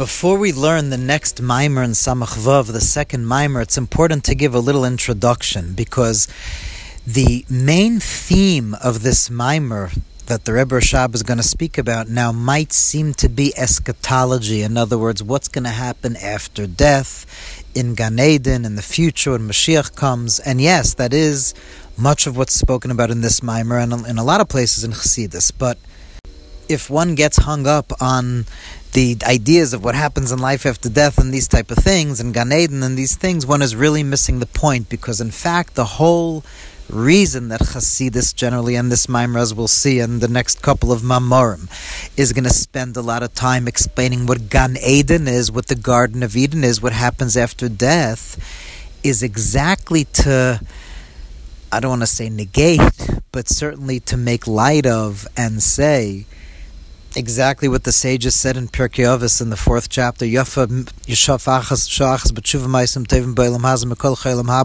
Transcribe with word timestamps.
Before 0.00 0.38
we 0.38 0.50
learn 0.50 0.88
the 0.88 0.96
next 0.96 1.42
mimer 1.42 1.82
in 1.82 1.90
Samach 1.90 2.34
Vav, 2.34 2.72
the 2.72 2.80
second 2.80 3.26
mimer, 3.26 3.60
it's 3.60 3.76
important 3.76 4.24
to 4.24 4.34
give 4.34 4.54
a 4.54 4.58
little 4.58 4.82
introduction 4.82 5.74
because 5.74 6.26
the 7.06 7.44
main 7.50 8.00
theme 8.00 8.72
of 8.82 9.02
this 9.02 9.28
mimer 9.28 9.90
that 10.24 10.46
the 10.46 10.54
Rebbe 10.54 10.74
Rashab 10.76 11.14
is 11.14 11.22
going 11.22 11.36
to 11.36 11.42
speak 11.44 11.76
about 11.76 12.08
now 12.08 12.32
might 12.32 12.72
seem 12.72 13.12
to 13.12 13.28
be 13.28 13.52
eschatology. 13.58 14.62
In 14.62 14.78
other 14.78 14.96
words, 14.96 15.22
what's 15.22 15.48
going 15.48 15.64
to 15.64 15.68
happen 15.68 16.16
after 16.16 16.66
death 16.66 17.26
in 17.74 17.94
Gan 17.94 18.18
Eden 18.18 18.64
in 18.64 18.76
the 18.76 18.82
future 18.82 19.32
when 19.32 19.46
Mashiach 19.46 19.94
comes. 19.96 20.40
And 20.40 20.62
yes, 20.62 20.94
that 20.94 21.12
is 21.12 21.52
much 21.98 22.26
of 22.26 22.38
what's 22.38 22.54
spoken 22.54 22.90
about 22.90 23.10
in 23.10 23.20
this 23.20 23.42
mimer 23.42 23.76
and 23.76 23.92
in 24.06 24.16
a 24.16 24.24
lot 24.24 24.40
of 24.40 24.48
places 24.48 24.82
in 24.82 24.92
Chassidus. 24.92 25.52
But 25.52 25.76
if 26.70 26.88
one 26.88 27.14
gets 27.14 27.38
hung 27.38 27.66
up 27.66 27.92
on 28.00 28.46
the 28.92 29.16
ideas 29.26 29.72
of 29.74 29.84
what 29.84 29.94
happens 29.94 30.32
in 30.32 30.38
life 30.38 30.64
after 30.64 30.88
death 30.88 31.18
and 31.18 31.32
these 31.32 31.48
type 31.48 31.70
of 31.70 31.78
things 31.78 32.20
and 32.20 32.32
Gan 32.32 32.52
Eden 32.52 32.82
and 32.82 32.96
these 32.96 33.16
things, 33.16 33.44
one 33.44 33.62
is 33.62 33.76
really 33.76 34.02
missing 34.02 34.38
the 34.38 34.46
point 34.46 34.88
because 34.88 35.20
in 35.20 35.30
fact 35.30 35.74
the 35.74 35.84
whole 35.84 36.44
reason 36.88 37.48
that 37.48 37.60
Hasidus 37.60 38.34
generally 38.34 38.74
and 38.74 38.90
this 38.90 39.06
Maimer, 39.06 39.40
as 39.40 39.54
we'll 39.54 39.68
see 39.68 40.00
in 40.00 40.20
the 40.20 40.28
next 40.28 40.62
couple 40.62 40.92
of 40.92 41.02
Mamorim, 41.02 41.68
is 42.16 42.32
going 42.32 42.44
to 42.44 42.50
spend 42.50 42.96
a 42.96 43.02
lot 43.02 43.22
of 43.22 43.34
time 43.34 43.68
explaining 43.68 44.26
what 44.26 44.50
Gan 44.50 44.76
Eden 44.84 45.28
is, 45.28 45.52
what 45.52 45.66
the 45.66 45.76
Garden 45.76 46.22
of 46.22 46.36
Eden 46.36 46.64
is, 46.64 46.82
what 46.82 46.92
happens 46.92 47.36
after 47.36 47.68
death, 47.68 48.38
is 49.02 49.22
exactly 49.22 50.04
to 50.04 50.60
I 51.72 51.78
don't 51.78 51.90
want 51.90 52.02
to 52.02 52.06
say 52.08 52.28
negate, 52.28 52.80
but 53.30 53.48
certainly 53.48 54.00
to 54.00 54.16
make 54.16 54.48
light 54.48 54.86
of 54.86 55.28
and 55.36 55.62
say 55.62 56.26
exactly 57.16 57.68
what 57.68 57.84
the 57.84 57.92
sages 57.92 58.38
said 58.38 58.56
in 58.56 58.68
Pirkei 58.68 59.04
Avos 59.04 59.40
in 59.40 59.50
the 59.50 59.56
fourth 59.56 59.88
chapter. 59.88 60.26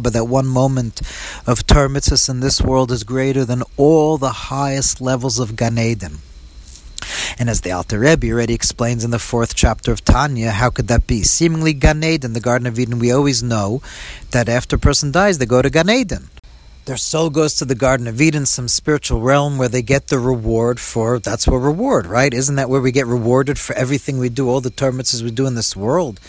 That 0.09 0.27
one 0.27 0.47
moment 0.47 1.01
of 1.47 1.67
Torah 1.67 1.89
in 2.29 2.39
this 2.39 2.61
world 2.61 2.91
is 2.91 3.03
greater 3.03 3.45
than 3.45 3.63
all 3.77 4.17
the 4.17 4.29
highest 4.29 5.01
levels 5.01 5.39
of 5.39 5.55
Gan 5.55 5.77
Eden. 5.77 6.17
And 7.37 7.49
as 7.49 7.61
the 7.61 7.71
Alter 7.71 7.99
Rebbe 7.99 8.31
already 8.31 8.53
explains 8.53 9.03
in 9.03 9.11
the 9.11 9.19
fourth 9.19 9.55
chapter 9.55 9.91
of 9.91 10.03
Tanya, 10.03 10.51
how 10.51 10.69
could 10.69 10.87
that 10.87 11.05
be? 11.05 11.23
Seemingly 11.23 11.73
Gan 11.73 12.03
Eden, 12.03 12.33
the 12.33 12.39
Garden 12.39 12.67
of 12.67 12.79
Eden, 12.79 12.99
we 12.99 13.11
always 13.11 13.43
know 13.43 13.81
that 14.31 14.49
after 14.49 14.77
a 14.77 14.79
person 14.79 15.11
dies, 15.11 15.37
they 15.37 15.45
go 15.45 15.61
to 15.61 15.69
Gan 15.69 15.89
Eden. 15.89 16.29
Their 16.85 16.97
soul 16.97 17.31
goes 17.31 17.55
to 17.55 17.65
the 17.65 17.73
Garden 17.73 18.05
of 18.05 18.21
Eden, 18.21 18.45
some 18.45 18.67
spiritual 18.67 19.19
realm 19.19 19.57
where 19.57 19.67
they 19.67 19.81
get 19.81 20.07
the 20.07 20.19
reward 20.19 20.79
for 20.79 21.17
that's 21.17 21.47
where 21.47 21.59
reward, 21.59 22.05
right? 22.05 22.31
Isn't 22.31 22.57
that 22.57 22.69
where 22.69 22.79
we 22.79 22.91
get 22.91 23.07
rewarded 23.07 23.57
for 23.57 23.75
everything 23.75 24.19
we 24.19 24.29
do, 24.29 24.47
all 24.47 24.61
the 24.61 24.69
Torah 24.69 24.93
we 24.93 25.31
do 25.31 25.47
in 25.47 25.55
this 25.55 25.75
world? 25.75 26.19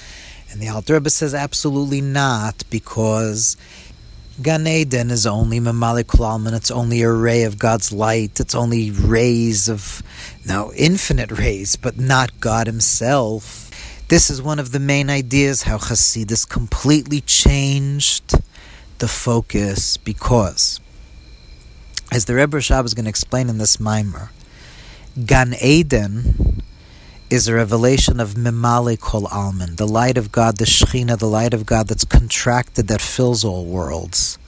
And 0.50 0.58
the 0.58 0.68
Alter 0.68 0.94
Rebbe 0.94 1.10
says 1.10 1.34
absolutely 1.34 2.00
not, 2.00 2.64
because 2.70 3.58
Gan 4.40 4.66
Eden 4.66 5.10
is 5.10 5.26
only 5.26 5.60
Mamalik 5.60 6.04
Kulalman, 6.04 6.54
it's 6.54 6.70
only 6.70 7.02
a 7.02 7.12
ray 7.12 7.42
of 7.42 7.58
God's 7.58 7.92
light, 7.92 8.40
it's 8.40 8.54
only 8.54 8.90
rays 8.90 9.68
of, 9.68 10.02
no, 10.46 10.72
infinite 10.74 11.32
rays, 11.32 11.76
but 11.76 11.98
not 11.98 12.40
God 12.40 12.66
Himself. 12.66 13.70
This 14.08 14.30
is 14.30 14.40
one 14.40 14.58
of 14.58 14.72
the 14.72 14.80
main 14.80 15.10
ideas 15.10 15.64
how 15.64 15.76
Hasidus 15.76 16.48
completely 16.48 17.20
changed 17.20 18.36
the 18.98 19.08
focus 19.08 19.96
because, 19.96 20.80
as 22.12 22.24
the 22.24 22.34
Rebbe 22.34 22.56
Rashab 22.56 22.84
is 22.84 22.94
going 22.94 23.04
to 23.04 23.10
explain 23.10 23.48
in 23.48 23.58
this 23.58 23.78
mimer, 23.78 24.30
Gan 25.24 25.54
Eden 25.62 26.62
is 27.28 27.48
a 27.48 27.54
revelation 27.54 28.20
of 28.20 28.34
Mimale 28.34 28.98
Kol 28.98 29.26
Alman, 29.28 29.76
the 29.76 29.86
light 29.86 30.16
of 30.16 30.30
God, 30.30 30.58
the 30.58 30.64
Shechina, 30.64 31.18
the 31.18 31.26
light 31.26 31.52
of 31.52 31.66
God 31.66 31.88
that's 31.88 32.04
contracted, 32.04 32.88
that 32.88 33.00
fills 33.00 33.44
all 33.44 33.64
worlds 33.64 34.38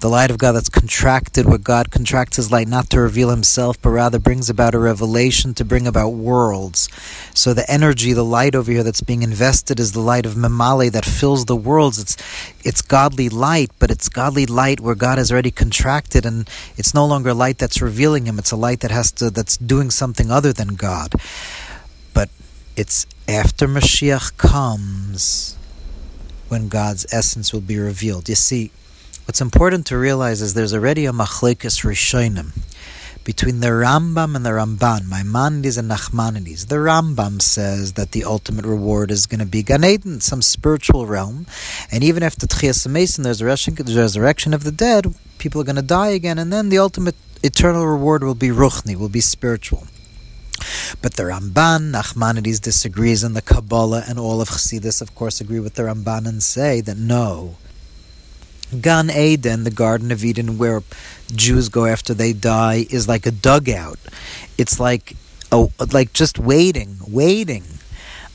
the 0.00 0.08
light 0.08 0.30
of 0.30 0.38
God 0.38 0.52
that's 0.52 0.70
contracted, 0.70 1.46
where 1.46 1.58
God 1.58 1.90
contracts 1.90 2.36
his 2.36 2.50
light 2.50 2.66
not 2.66 2.88
to 2.90 3.00
reveal 3.00 3.28
himself, 3.28 3.80
but 3.80 3.90
rather 3.90 4.18
brings 4.18 4.48
about 4.48 4.74
a 4.74 4.78
revelation 4.78 5.52
to 5.54 5.64
bring 5.64 5.86
about 5.86 6.10
worlds. 6.10 6.88
So 7.34 7.52
the 7.52 7.70
energy, 7.70 8.14
the 8.14 8.24
light 8.24 8.54
over 8.54 8.72
here 8.72 8.82
that's 8.82 9.02
being 9.02 9.22
invested 9.22 9.78
is 9.78 9.92
the 9.92 10.00
light 10.00 10.24
of 10.24 10.34
Memale 10.34 10.90
that 10.90 11.04
fills 11.04 11.44
the 11.44 11.56
worlds. 11.56 11.98
It's 11.98 12.16
it's 12.64 12.82
godly 12.82 13.28
light, 13.28 13.70
but 13.78 13.90
it's 13.90 14.08
godly 14.08 14.46
light 14.46 14.80
where 14.80 14.94
God 14.94 15.18
has 15.18 15.30
already 15.30 15.50
contracted 15.50 16.24
and 16.24 16.48
it's 16.76 16.94
no 16.94 17.04
longer 17.06 17.34
light 17.34 17.58
that's 17.58 17.82
revealing 17.82 18.24
him. 18.24 18.38
It's 18.38 18.52
a 18.52 18.56
light 18.56 18.80
that 18.80 18.90
has 18.90 19.12
to 19.12 19.30
that's 19.30 19.58
doing 19.58 19.90
something 19.90 20.30
other 20.30 20.52
than 20.52 20.76
God. 20.76 21.12
But 22.14 22.30
it's 22.74 23.06
after 23.28 23.68
Mashiach 23.68 24.38
comes 24.38 25.56
when 26.48 26.68
God's 26.68 27.06
essence 27.12 27.52
will 27.52 27.60
be 27.60 27.78
revealed. 27.78 28.28
You 28.28 28.34
see, 28.34 28.72
What's 29.30 29.40
important 29.40 29.86
to 29.86 29.96
realize 29.96 30.42
is 30.42 30.54
there's 30.54 30.74
already 30.74 31.06
a 31.06 31.12
machlekes 31.12 31.84
rishonim 31.86 32.50
between 33.22 33.60
the 33.60 33.68
Rambam 33.68 34.34
and 34.34 34.44
the 34.44 34.50
Ramban, 34.50 35.06
Maimonides 35.06 35.78
and 35.78 35.88
Nachmanides. 35.88 36.66
The 36.66 36.82
Rambam 36.82 37.40
says 37.40 37.92
that 37.92 38.10
the 38.10 38.24
ultimate 38.24 38.64
reward 38.64 39.12
is 39.12 39.26
going 39.26 39.38
to 39.38 39.46
be 39.46 39.62
Gan 39.62 39.84
Eden, 39.84 40.20
some 40.20 40.42
spiritual 40.42 41.06
realm, 41.06 41.46
and 41.92 42.02
even 42.02 42.24
after 42.24 42.44
Tchias 42.44 42.88
Mason, 42.88 43.22
there's 43.22 43.40
a 43.40 43.46
resurrection 43.46 44.52
of 44.52 44.64
the 44.64 44.72
dead, 44.72 45.14
people 45.38 45.60
are 45.60 45.64
going 45.64 45.76
to 45.76 45.82
die 45.82 46.08
again, 46.08 46.36
and 46.36 46.52
then 46.52 46.68
the 46.68 46.78
ultimate 46.78 47.14
eternal 47.44 47.86
reward 47.86 48.24
will 48.24 48.34
be 48.34 48.48
Ruchni, 48.48 48.96
will 48.96 49.08
be 49.08 49.20
spiritual. 49.20 49.86
But 51.00 51.14
the 51.14 51.22
Ramban, 51.22 51.92
Nachmanides 51.92 52.60
disagrees, 52.60 53.22
and 53.22 53.36
the 53.36 53.42
Kabbalah 53.42 54.02
and 54.08 54.18
all 54.18 54.40
of 54.40 54.48
Chassidus, 54.48 55.00
of 55.00 55.14
course, 55.14 55.40
agree 55.40 55.60
with 55.60 55.74
the 55.74 55.84
Ramban 55.84 56.26
and 56.26 56.42
say 56.42 56.80
that 56.80 56.96
no, 56.96 57.58
Gan 58.80 59.10
Eden, 59.10 59.64
the 59.64 59.70
Garden 59.70 60.10
of 60.12 60.24
Eden, 60.24 60.58
where 60.58 60.82
Jews 61.32 61.68
go 61.68 61.86
after 61.86 62.14
they 62.14 62.32
die, 62.32 62.86
is 62.90 63.08
like 63.08 63.26
a 63.26 63.30
dugout. 63.30 63.98
It's 64.56 64.78
like, 64.78 65.16
oh, 65.50 65.72
like 65.92 66.12
just 66.12 66.38
waiting, 66.38 66.98
waiting 67.06 67.64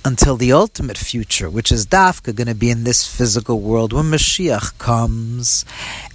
until 0.05 0.37
the 0.37 0.53
ultimate 0.53 0.99
future, 0.99 1.49
which 1.49 1.71
is 1.71 1.87
Dafka, 1.87 2.35
going 2.35 2.47
to 2.47 2.53
be 2.53 2.69
in 2.69 2.83
this 2.83 3.07
physical 3.07 3.59
world 3.59 3.91
when 3.91 4.05
Mashiach 4.05 4.77
comes, 4.77 5.65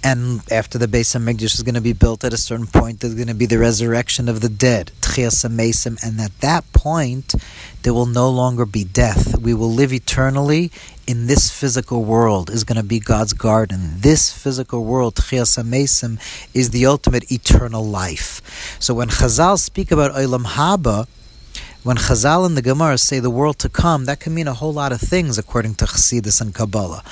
and 0.01 0.41
after 0.49 0.77
the 0.77 0.87
Beis 0.87 1.13
Hamikdash 1.13 1.55
is 1.55 1.61
going 1.61 1.75
to 1.75 1.81
be 1.81 1.91
built 1.91 2.23
at 2.23 2.31
a 2.31 2.37
certain 2.37 2.67
point, 2.67 3.01
there's 3.01 3.15
going 3.15 3.27
to 3.27 3.35
be 3.35 3.45
the 3.45 3.59
resurrection 3.59 4.29
of 4.29 4.39
the 4.39 4.47
dead, 4.47 4.91
Tchias 5.01 5.43
and 5.43 6.21
at 6.21 6.39
that 6.39 6.63
point, 6.71 7.35
there 7.83 7.93
will 7.93 8.05
no 8.05 8.29
longer 8.29 8.65
be 8.65 8.85
death. 8.85 9.37
We 9.37 9.53
will 9.53 9.71
live 9.71 9.91
eternally 9.91 10.71
in 11.05 11.27
this 11.27 11.51
physical 11.51 12.05
world. 12.05 12.49
Is 12.49 12.63
going 12.63 12.77
to 12.77 12.83
be 12.83 12.99
God's 12.99 13.33
garden. 13.33 13.95
This 13.97 14.31
physical 14.31 14.85
world, 14.85 15.15
Tchias 15.15 15.57
is 16.53 16.69
the 16.69 16.85
ultimate 16.85 17.29
eternal 17.29 17.83
life. 17.83 18.77
So 18.79 18.93
when 18.93 19.09
Chazal 19.09 19.59
speak 19.59 19.91
about 19.91 20.11
Olam 20.11 20.45
Haba 20.45 21.07
when 21.83 21.97
Chazal 21.97 22.45
and 22.45 22.55
the 22.55 22.61
Gemara 22.61 22.97
say 22.97 23.19
the 23.19 23.31
world 23.31 23.57
to 23.59 23.69
come, 23.69 24.05
that 24.05 24.19
can 24.19 24.35
mean 24.35 24.47
a 24.47 24.53
whole 24.53 24.73
lot 24.73 24.91
of 24.91 25.01
things 25.01 25.39
according 25.39 25.75
to 25.75 25.85
Chassidus 25.85 26.39
and 26.39 26.53
Kabbalah. 26.53 27.03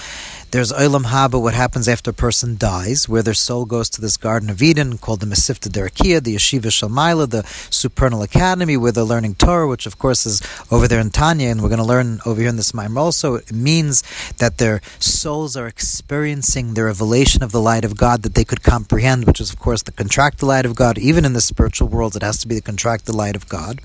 There's 0.51 0.71
Olam 0.71 1.05
Haba, 1.05 1.41
what 1.41 1.53
happens 1.53 1.87
after 1.87 2.11
a 2.11 2.13
person 2.13 2.55
dies, 2.57 3.07
where 3.07 3.21
their 3.21 3.33
soul 3.35 3.65
goes 3.65 3.89
to 3.91 4.01
this 4.01 4.17
Garden 4.17 4.49
of 4.49 4.61
Eden 4.61 4.97
called 4.97 5.21
the 5.21 5.27
Mesivta 5.27 5.69
Derakia, 5.69 6.23
the 6.23 6.35
Yeshiva 6.35 6.71
Shalmaila, 6.71 7.29
the 7.29 7.43
Supernal 7.71 8.23
Academy, 8.23 8.75
where 8.75 8.91
they're 8.91 9.03
learning 9.03 9.35
Torah, 9.35 9.67
which 9.67 9.85
of 9.85 9.97
course 9.97 10.25
is 10.25 10.41
over 10.71 10.87
there 10.87 10.99
in 10.99 11.09
Tanya, 11.09 11.49
and 11.49 11.61
we're 11.61 11.69
going 11.69 11.77
to 11.77 11.85
learn 11.85 12.19
over 12.25 12.39
here 12.39 12.49
in 12.49 12.55
this 12.55 12.71
Maimar 12.71 12.97
also. 12.97 13.35
It 13.35 13.51
means 13.51 14.03
that 14.37 14.57
their 14.57 14.81
souls 14.99 15.55
are 15.55 15.67
experiencing 15.67 16.73
the 16.73 16.83
revelation 16.83 17.43
of 17.43 17.51
the 17.51 17.61
light 17.61 17.85
of 17.85 17.95
God 17.95 18.23
that 18.23 18.33
they 18.33 18.43
could 18.43 18.63
comprehend, 18.63 19.25
which 19.25 19.39
is 19.41 19.51
of 19.51 19.59
course 19.59 19.83
the 19.83 19.91
contracted 19.91 20.47
light 20.47 20.65
of 20.65 20.75
God. 20.75 20.97
Even 20.97 21.25
in 21.25 21.33
the 21.33 21.41
spiritual 21.41 21.87
world, 21.87 22.15
it 22.15 22.23
has 22.23 22.37
to 22.39 22.47
be 22.47 22.55
the 22.55 22.61
contracted 22.61 23.13
light 23.13 23.35
of 23.35 23.47
God. 23.49 23.81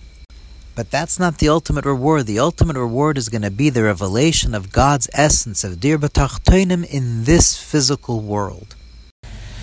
But 0.74 0.90
that's 0.90 1.20
not 1.20 1.38
the 1.38 1.48
ultimate 1.48 1.84
reward. 1.84 2.26
The 2.26 2.40
ultimate 2.40 2.76
reward 2.76 3.16
is 3.16 3.28
going 3.28 3.42
to 3.42 3.50
be 3.50 3.70
the 3.70 3.84
revelation 3.84 4.54
of 4.54 4.72
God's 4.72 5.08
essence 5.14 5.62
of 5.62 5.78
Dir 5.78 5.98
B'Tachtoinim 5.98 6.84
in 6.84 7.24
this 7.24 7.56
physical 7.56 8.20
world. 8.20 8.74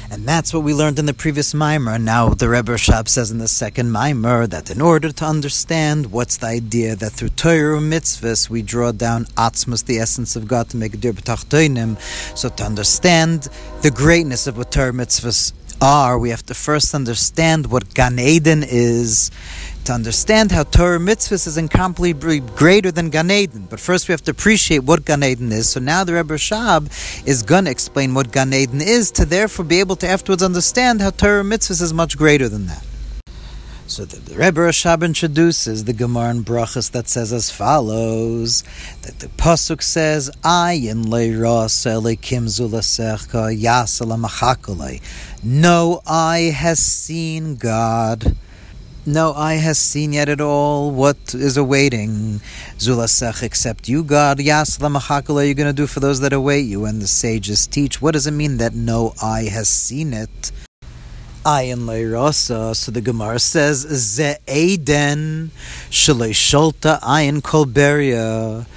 And 0.10 0.25
that's 0.25 0.54
what 0.54 0.63
we 0.63 0.74
learned 0.74 1.00
in 1.00 1.06
the 1.06 1.13
previous 1.13 1.54
mimer. 1.54 1.98
Now 1.98 2.30
the 2.30 2.50
Rebbe 2.50 2.74
Rashab 2.74 3.08
says 3.08 3.31
in 3.31 3.38
the 3.38 3.48
second 3.48 3.92
mimer 3.92 4.46
that 4.46 4.69
in 4.69 4.81
order 4.81 5.10
to 5.10 5.25
understand 5.25 6.12
what's 6.12 6.36
the 6.36 6.48
idea 6.48 6.98
that 6.98 7.12
through 7.12 7.30
Torah 7.30 7.80
mitzvahs 7.80 8.50
we 8.50 8.62
draw 8.62 8.92
down 8.92 9.24
Atzmus, 9.38 9.86
the 9.86 10.00
essence 10.00 10.36
of 10.36 10.50
God, 10.50 10.69
to 10.69 10.78
make 10.78 11.00
Dir 11.00 11.14
B'Tachtoinim. 11.14 11.98
So 12.38 12.50
to 12.50 12.64
understand 12.64 13.48
the 13.84 13.92
greatness 13.92 14.48
of 14.48 14.57
what 14.57 14.72
Torah 14.72 14.92
mitzvahs 14.92 15.54
are, 15.81 16.19
we 16.19 16.30
have 16.30 16.46
to 16.48 16.54
first 16.54 16.94
understand 16.94 17.72
what 17.72 17.94
Gan 17.94 18.19
Eden 18.19 18.64
is 18.64 19.31
to 19.86 19.94
understand 19.94 20.51
how 20.51 20.63
Torah 20.63 21.00
mitzvahs 21.00 21.48
is 21.48 21.57
incomparably 21.57 22.39
greater 22.39 22.92
than 22.92 23.10
Gan 23.10 23.31
Eden. 23.31 23.68
But 23.69 23.80
first 23.80 24.07
we 24.07 24.13
have 24.13 24.24
to 24.24 24.31
appreciate 24.31 24.80
what 24.80 25.06
Gan 25.06 25.24
Eden 25.24 25.51
is. 25.51 25.69
So 25.69 25.80
now 25.80 26.04
the 26.04 26.13
Rebbe 26.13 26.33
Rashab 26.36 26.88
is 27.28 27.44
going 27.44 27.66
to 27.66 27.72
explain 27.72 28.13
what 28.13 28.31
Gan 28.31 28.54
Eden 28.54 28.81
is 28.81 29.12
to 29.12 29.25
therefore 29.25 29.66
be 29.66 29.80
able 29.80 29.95
to 29.98 30.07
afterwards 30.07 30.44
understand 30.44 31.01
how 31.01 31.10
Torah 31.10 31.44
mitzvahs 31.44 31.81
is 31.81 31.94
much 31.94 32.18
greater 32.18 32.48
than 32.48 32.68
that. 32.68 32.86
So 33.92 34.06
the, 34.06 34.22
the 34.22 34.38
Rebbe 34.38 34.62
Rashab 34.62 35.04
introduces 35.04 35.83
the 35.83 35.92
Gemara 35.92 36.31
in 36.31 36.44
Brachas 36.45 36.92
that 36.92 37.10
says 37.10 37.33
as 37.33 37.51
follows: 37.51 38.63
that 39.01 39.19
the 39.19 39.28
pasuk 39.28 39.81
says, 39.81 40.31
"Ayin 40.45 41.07
zulasecha 42.45 43.51
yasala 43.54 44.18
machakolei." 44.25 45.01
No 45.44 46.01
eye 46.07 46.54
has 46.56 46.80
seen 46.80 47.57
God. 47.57 48.38
No 49.06 49.33
eye 49.33 49.56
has 49.56 49.80
seen 49.80 50.13
yet 50.13 50.30
at 50.30 50.39
all 50.39 50.92
what 50.92 51.33
is 51.33 51.57
awaiting 51.57 52.39
Zulasech 52.77 53.42
except 53.42 53.89
you, 53.89 54.03
God. 54.03 54.38
Yasla 54.38 54.95
Machakala, 54.95 55.44
you're 55.44 55.56
going 55.56 55.68
to 55.68 55.74
do 55.74 55.88
for 55.88 56.00
those 56.00 56.19
that 56.19 56.33
await 56.33 56.65
you. 56.65 56.86
And 56.86 57.01
the 57.01 57.07
sages 57.07 57.65
teach. 57.65 58.00
What 58.00 58.12
does 58.12 58.27
it 58.27 58.31
mean 58.31 58.57
that 58.57 58.75
no 58.75 59.15
eye 59.19 59.45
has 59.45 59.68
seen 59.69 60.13
it? 60.13 60.51
Ayin 61.44 61.86
leirasa. 61.88 62.75
So 62.75 62.92
the 62.92 63.01
Gemara 63.01 63.39
says, 63.39 63.80
Ze 63.80 64.36
Eden 64.48 65.50
Shalei 65.89 66.30
Sholta 66.30 67.00
Ayin 67.01 67.42
Kolberia. 67.42 68.68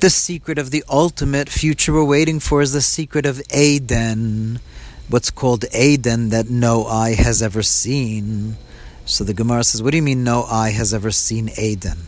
The 0.00 0.10
secret 0.10 0.58
of 0.58 0.72
the 0.72 0.84
ultimate 0.90 1.48
future 1.48 1.94
we're 1.94 2.04
waiting 2.04 2.38
for 2.38 2.60
is 2.60 2.74
the 2.74 2.82
secret 2.82 3.24
of 3.24 3.40
Eden. 3.50 4.60
What's 5.08 5.30
called 5.30 5.64
Eden 5.74 6.28
that 6.28 6.50
no 6.50 6.84
eye 6.84 7.14
has 7.14 7.40
ever 7.40 7.62
seen. 7.62 8.58
So 9.10 9.24
the 9.24 9.34
Gemara 9.34 9.64
says, 9.64 9.82
What 9.82 9.90
do 9.90 9.96
you 9.96 10.02
mean 10.02 10.22
no 10.22 10.44
eye 10.44 10.70
has 10.70 10.94
ever 10.94 11.10
seen 11.10 11.50
Eden? 11.58 12.06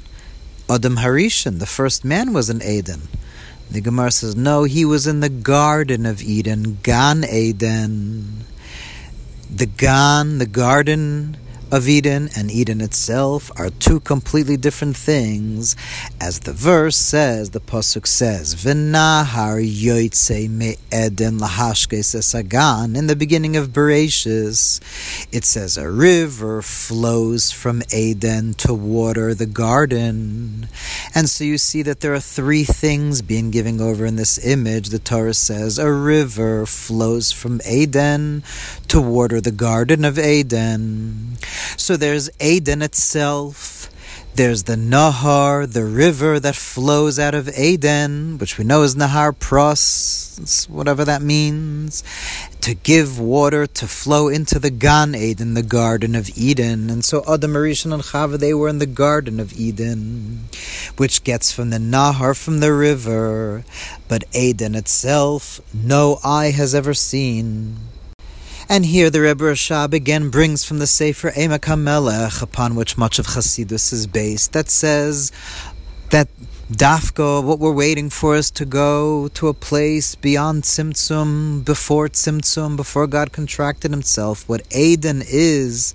Adam 0.71 0.97
Harishon, 0.97 1.59
the 1.59 1.67
first 1.67 2.05
man, 2.05 2.33
was 2.33 2.49
in 2.49 2.63
Eden. 2.63 3.09
The 3.71 3.81
Gemara 3.81 4.13
says, 4.13 4.37
No, 4.37 4.65
he 4.65 4.85
was 4.85 5.07
in 5.07 5.21
the 5.21 5.29
Garden 5.29 6.07
of 6.07 6.23
Eden, 6.23 6.79
Gan 6.83 7.25
Eden 7.25 8.45
the 9.55 9.67
Gan, 9.67 10.39
the 10.39 10.47
Garden 10.47 11.37
of 11.73 11.89
Eden, 11.89 12.29
and 12.37 12.51
Eden 12.51 12.83
itself 12.83 13.51
are 13.57 13.71
two 13.71 13.99
completely 13.99 14.59
different 14.59 14.95
things. 14.95 15.75
As 16.21 16.41
the 16.41 16.53
verse 16.53 16.97
says, 16.97 17.51
the 17.51 17.61
Pasuk 17.61 18.07
says, 18.07 18.55
V'nahar 18.55 19.57
yoitze 19.59 20.51
me 20.51 20.77
Eden 20.93 21.39
lahashkes 21.39 22.15
esagan. 22.15 22.95
In 22.95 23.07
the 23.07 23.17
beginning 23.17 23.57
of 23.57 23.69
Bereshis, 23.69 24.81
it 25.33 25.45
says, 25.45 25.79
A 25.79 25.91
river 25.91 26.61
flows 26.61 27.51
from 27.51 27.83
Eden 27.91 28.53
to 28.55 28.75
water 28.75 29.33
the 29.33 29.47
garden. 29.47 30.69
And 31.15 31.29
so 31.29 31.45
you 31.45 31.59
see 31.59 31.83
that 31.83 32.01
there 32.01 32.15
are 32.15 32.21
three 32.21 32.65
things 32.65 33.21
being 33.21 33.51
given 33.51 33.81
over 33.81 34.07
in 34.07 34.17
this 34.17 34.45
image. 34.45 34.89
The 34.89 34.99
Torah 34.99 35.35
says, 35.35 35.79
A 35.79 35.93
river 35.93 36.65
flows 36.65 37.33
from 37.33 37.61
Eden 37.69 38.43
to 38.89 39.01
water 39.01 39.41
the 39.41 39.53
garden 39.53 40.07
of 40.07 40.19
Eden. 40.19 41.37
So 41.77 41.97
there's 41.97 42.31
Eden 42.41 42.81
itself. 42.81 43.92
There's 44.35 44.63
the 44.63 44.77
Nahar, 44.77 45.71
the 45.71 45.85
river 45.85 46.41
that 46.41 46.57
flows 46.57 47.19
out 47.19 47.35
of 47.35 47.51
Eden, 47.51 48.39
which 48.39 48.57
we 48.57 48.65
know 48.65 48.83
is 48.83 48.95
Nahar 48.95 49.39
Pros, 49.39 50.67
whatever 50.71 51.05
that 51.05 51.21
means, 51.21 52.03
to 52.63 52.73
give 52.73 53.21
water 53.21 53.67
to 53.67 53.87
flow 53.87 54.29
into 54.29 54.59
the 54.59 54.71
Gan 54.71 55.15
Eden, 55.15 55.53
the 55.53 55.63
Garden 55.63 56.15
of 56.15 56.31
Eden. 56.35 56.89
And 56.89 57.05
so 57.05 57.23
Adam, 57.29 57.53
Rishon, 57.53 57.93
and 57.93 58.03
Chava, 58.03 58.39
they 58.39 58.55
were 58.55 58.69
in 58.69 58.79
the 58.79 58.87
Garden 58.87 59.39
of 59.39 59.53
Eden, 59.53 60.49
which 60.97 61.25
gets 61.25 61.53
from 61.53 61.69
the 61.69 61.77
Nahar, 61.77 62.35
from 62.35 62.61
the 62.61 62.73
river. 62.73 63.65
But 64.09 64.25
Eden 64.35 64.75
itself, 64.75 65.61
no 65.75 66.19
eye 66.25 66.53
has 66.53 66.75
ever 66.75 66.95
seen. 66.95 67.92
And 68.69 68.87
here 68.87 69.11
the 69.11 69.21
Rebbe 69.21 69.45
Rashab 69.45 69.93
again 69.93 70.31
brings 70.31 70.65
from 70.65 70.79
the 70.79 70.87
Sefer 70.87 71.31
Emek 71.33 71.61
HaMelech, 71.61 72.43
upon 72.43 72.75
which 72.75 72.97
much 72.97 73.19
of 73.19 73.27
Chasidus 73.27 73.93
is 73.93 74.07
based, 74.07 74.53
that 74.53 74.71
says 74.71 75.33
that 76.11 76.29
Dafka, 76.71 77.45
what 77.45 77.59
we're 77.59 77.73
waiting 77.73 78.09
for 78.09 78.37
is 78.37 78.51
to 78.53 78.65
go 78.65 79.29
to 79.29 79.49
a 79.49 79.55
place 79.55 80.15
beyond 80.15 80.63
Tzimtzum, 80.63 81.65
before 81.65 82.09
Tzimtzum, 82.09 82.77
before 82.77 83.07
God 83.07 83.33
contracted 83.33 83.91
himself. 83.91 84.49
What 84.49 84.63
Aden 84.71 85.23
is, 85.27 85.93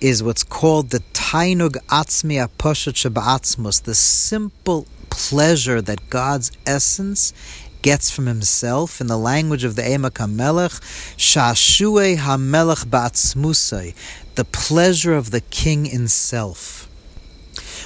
is 0.00 0.22
what's 0.22 0.44
called 0.44 0.90
the 0.90 1.00
Tainug 1.14 1.76
Atzmi 1.86 2.44
Aposhet 2.44 2.94
Shabbatzmus, 2.94 3.82
the 3.84 3.94
simple 3.94 4.86
pleasure 5.08 5.80
that 5.80 6.10
God's 6.10 6.52
essence 6.66 7.32
gets 7.82 8.10
from 8.10 8.26
himself 8.26 9.00
in 9.00 9.06
the 9.06 9.18
language 9.18 9.64
of 9.64 9.76
the 9.76 9.82
Emek 9.82 10.12
HaMelech, 10.12 10.80
Shashue 11.16 12.16
HaMelech 12.16 12.86
Ba'atzmusai, 12.86 13.94
the 14.34 14.44
pleasure 14.44 15.14
of 15.14 15.30
the 15.30 15.40
king 15.40 15.86
in 15.86 16.08
self 16.08 16.90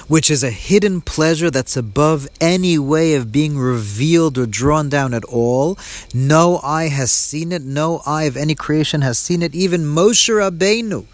which 0.07 0.29
is 0.29 0.43
a 0.43 0.51
hidden 0.51 1.01
pleasure 1.01 1.49
that's 1.49 1.75
above 1.75 2.27
any 2.39 2.77
way 2.77 3.15
of 3.15 3.31
being 3.31 3.57
revealed 3.57 4.37
or 4.37 4.45
drawn 4.45 4.89
down 4.89 5.13
at 5.13 5.25
all. 5.25 5.77
No 6.13 6.59
eye 6.59 6.89
has 6.89 7.11
seen 7.11 7.51
it, 7.51 7.63
no 7.63 8.01
eye 8.05 8.23
of 8.23 8.37
any 8.37 8.55
creation 8.55 9.01
has 9.01 9.17
seen 9.17 9.41
it, 9.41 9.55
even 9.55 9.81
Moshe 9.83 10.29
Rabbeinu. 10.29 11.05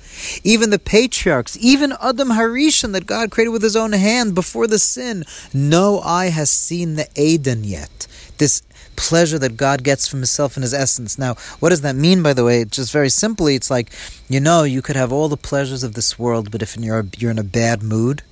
Even 0.44 0.72
the 0.72 0.80
patriarchs, 0.80 1.58
even 1.62 1.94
Adam 2.02 2.30
Harishon 2.30 2.92
that 2.92 3.08
God 3.08 3.32
created 3.32 3.52
with 3.52 3.64
his 3.64 3.78
own 3.78 3.94
hand 3.94 4.36
before 4.36 4.68
the 4.68 4.78
sin, 4.78 5.24
no 5.54 6.02
eye 6.02 6.30
has 6.30 6.50
seen 6.50 6.96
the 6.96 7.08
Aden 7.16 7.64
yet. 7.64 8.08
This 8.42 8.64
pleasure 8.96 9.38
that 9.38 9.56
God 9.56 9.84
gets 9.84 10.08
from 10.08 10.22
Himself 10.22 10.58
and 10.58 10.64
His 10.64 10.74
essence. 10.74 11.20
Now, 11.20 11.36
what 11.60 11.70
does 11.70 11.82
that 11.82 11.96
mean, 11.96 12.24
by 12.24 12.34
the 12.34 12.44
way? 12.44 12.66
Just 12.66 12.92
very 12.92 13.10
simply, 13.10 13.54
it's 13.54 13.70
like, 13.70 13.94
you 14.28 14.40
know, 14.40 14.64
you 14.64 14.82
could 14.82 14.96
have 14.96 15.12
all 15.14 15.30
the 15.30 15.38
pleasures 15.38 15.84
of 15.84 15.94
this 15.94 16.18
world, 16.18 16.50
but 16.50 16.64
if 16.64 16.76
you're, 16.76 17.06
you're 17.20 17.30
in 17.30 17.38
a 17.38 17.44
bad 17.44 17.84
mood, 17.84 18.24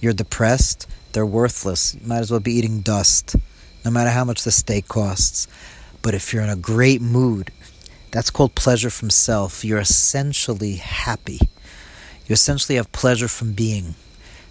you're 0.00 0.14
depressed, 0.14 0.86
they're 1.12 1.26
worthless. 1.26 1.94
You 2.00 2.06
might 2.06 2.20
as 2.20 2.30
well 2.30 2.40
be 2.40 2.54
eating 2.54 2.80
dust, 2.80 3.36
no 3.84 3.90
matter 3.90 4.08
how 4.08 4.24
much 4.24 4.42
the 4.42 4.50
steak 4.50 4.88
costs. 4.88 5.46
But 6.00 6.14
if 6.14 6.32
you're 6.32 6.42
in 6.42 6.48
a 6.48 6.56
great 6.56 7.02
mood, 7.02 7.50
that's 8.12 8.30
called 8.30 8.54
pleasure 8.54 8.88
from 8.88 9.10
self. 9.10 9.66
You're 9.66 9.80
essentially 9.80 10.76
happy. 10.76 11.40
You 12.26 12.32
essentially 12.32 12.76
have 12.76 12.90
pleasure 12.92 13.28
from 13.28 13.52
being 13.52 13.96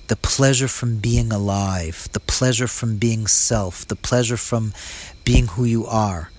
the 0.09 0.15
pleasure 0.15 0.67
from 0.67 0.97
being 0.97 1.31
alive, 1.31 2.09
the 2.13 2.19
pleasure 2.19 2.67
from 2.67 2.97
being 2.97 3.27
self, 3.27 3.87
the 3.87 3.95
pleasure 3.95 4.37
from 4.37 4.73
being 5.23 5.45
who 5.47 5.63
you 5.63 5.85
are. 5.85 6.31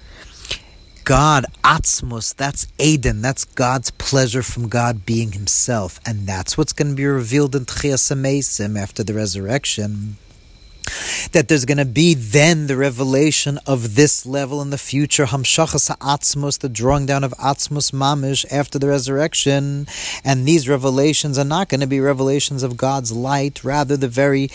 God, 1.04 1.46
Atzmus, 1.62 2.34
that's 2.34 2.66
Aden, 2.80 3.22
that's 3.22 3.44
God's 3.44 3.92
pleasure 3.92 4.42
from 4.42 4.68
God 4.68 5.06
being 5.06 5.32
Himself. 5.32 6.00
And 6.04 6.26
that's 6.26 6.58
what's 6.58 6.72
going 6.72 6.90
to 6.90 6.96
be 6.96 7.06
revealed 7.06 7.54
in 7.54 7.64
Tchias 7.64 8.76
after 8.76 9.04
the 9.04 9.14
resurrection 9.14 10.16
that 11.32 11.48
there's 11.48 11.64
going 11.64 11.78
to 11.78 11.84
be 11.84 12.14
then 12.14 12.66
the 12.66 12.76
revelation 12.76 13.58
of 13.66 13.94
this 13.94 14.26
level 14.26 14.60
in 14.62 14.70
the 14.70 14.78
future, 14.78 15.26
Hamshachas 15.26 15.96
Atzmos, 15.98 16.58
the 16.58 16.68
drawing 16.68 17.06
down 17.06 17.24
of 17.24 17.32
Atzmos 17.32 17.92
Mamish 17.92 18.44
after 18.50 18.78
the 18.78 18.88
resurrection. 18.88 19.86
And 20.24 20.46
these 20.46 20.68
revelations 20.68 21.38
are 21.38 21.44
not 21.44 21.68
going 21.68 21.80
to 21.80 21.86
be 21.86 22.00
revelations 22.00 22.62
of 22.62 22.76
God's 22.76 23.12
light, 23.12 23.64
rather, 23.64 23.96
the 23.96 24.08
very 24.08 24.50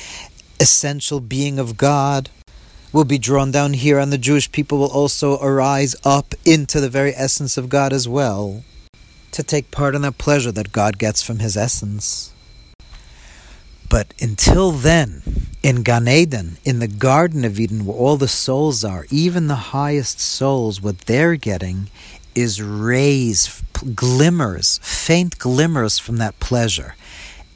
essential 0.60 1.20
being 1.20 1.60
of 1.60 1.78
God 1.78 2.30
will 2.94 3.04
be 3.04 3.18
drawn 3.18 3.52
down 3.52 3.74
here, 3.74 4.00
and 4.00 4.12
the 4.12 4.18
Jewish 4.18 4.52
people 4.52 4.78
will 4.78 4.92
also 4.92 5.38
arise 5.42 5.96
up 6.06 6.34
into 6.46 6.80
the 6.80 6.90
very 6.90 7.14
essence 7.14 7.58
of 7.58 7.68
God 7.68 7.92
as 7.92 8.08
well, 8.08 8.64
to 9.32 9.44
take 9.44 9.70
part 9.70 9.96
in 9.96 10.04
that 10.04 10.18
pleasure 10.18 10.52
that 10.54 10.72
God 10.72 10.98
gets 10.98 11.22
from 11.22 11.40
His 11.40 11.58
essence. 11.58 12.32
But 13.90 14.14
until 14.20 14.72
then, 14.72 15.22
in 15.64 15.84
Gan 15.84 16.08
Eden, 16.08 16.58
in 16.64 16.80
the 16.80 16.88
Garden 16.88 17.46
of 17.46 17.60
Eden, 17.60 17.86
where 17.86 17.98
all 17.98 18.18
the 18.18 18.28
souls 18.28 18.84
are, 18.84 19.06
even 19.10 19.48
the 19.48 19.72
highest 19.74 20.20
souls, 20.20 20.82
what 20.82 21.00
they're 21.02 21.36
getting 21.36 21.90
is 22.34 22.62
rays, 22.62 23.62
glimmers, 23.96 24.80
faint 24.84 25.40
glimmers 25.40 26.00
from 26.00 26.18
that 26.18 26.40
pleasure. 26.40 26.96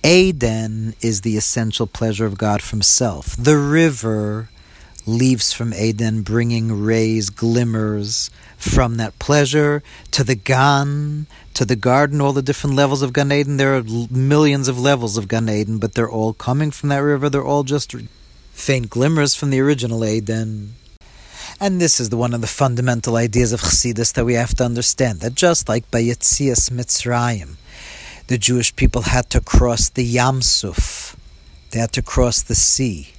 Eden 0.04 0.96
is 1.02 1.22
the 1.22 1.36
essential 1.36 1.86
pleasure 1.86 2.26
of 2.26 2.38
God 2.38 2.62
from 2.62 2.82
self. 2.82 3.36
The 3.36 3.58
river 3.58 4.50
leaves 5.08 5.54
from 5.54 5.74
Eden, 5.74 6.22
bringing 6.22 6.84
rays, 6.84 7.30
glimmers 7.30 8.30
from 8.58 8.96
that 8.98 9.18
pleasure 9.20 9.82
to 10.12 10.24
the 10.24 10.36
Gan, 10.36 11.28
to 11.54 11.66
the 11.66 11.76
garden, 11.76 12.22
all 12.22 12.34
the 12.34 12.42
different 12.42 12.76
levels 12.76 13.02
of 13.02 13.14
Gan 13.14 13.32
Eden. 13.32 13.58
There 13.58 13.76
are 13.76 13.84
millions 14.10 14.68
of 14.68 14.80
levels 14.80 15.18
of 15.18 15.28
Gan 15.28 15.50
Eden, 15.50 15.78
but 15.78 15.94
they're 15.94 16.10
all 16.10 16.34
coming 16.34 16.72
from 16.72 16.90
that 16.90 17.00
river. 17.00 17.30
They're 17.30 17.44
all 17.44 17.64
just 17.64 17.96
faint 18.52 18.90
glimmers 18.90 19.36
from 19.36 19.50
the 19.50 19.60
original 19.60 20.06
Eden. 20.06 20.76
And 21.60 21.82
this 21.82 22.00
is 22.00 22.10
the, 22.10 22.18
one 22.18 22.34
of 22.34 22.42
the 22.42 22.48
fundamental 22.48 23.18
ideas 23.18 23.52
of 23.52 23.62
Chassidus 23.62 24.14
that 24.14 24.26
we 24.26 24.36
have 24.36 24.56
to 24.56 24.66
understand 24.66 25.20
that 25.20 25.36
just 25.36 25.68
like 25.68 25.90
by 25.92 26.02
Yetzias 26.02 26.70
Mitzrayim, 26.70 27.56
the 28.28 28.38
Jewish 28.38 28.76
people 28.76 29.04
had 29.04 29.30
to 29.32 29.42
cross 29.42 29.90
the 29.90 30.16
Yamsuf, 30.16 31.16
they 31.72 31.80
had 31.80 31.92
to 31.94 32.02
cross 32.02 32.42
the 32.42 32.56
sea 32.56 33.14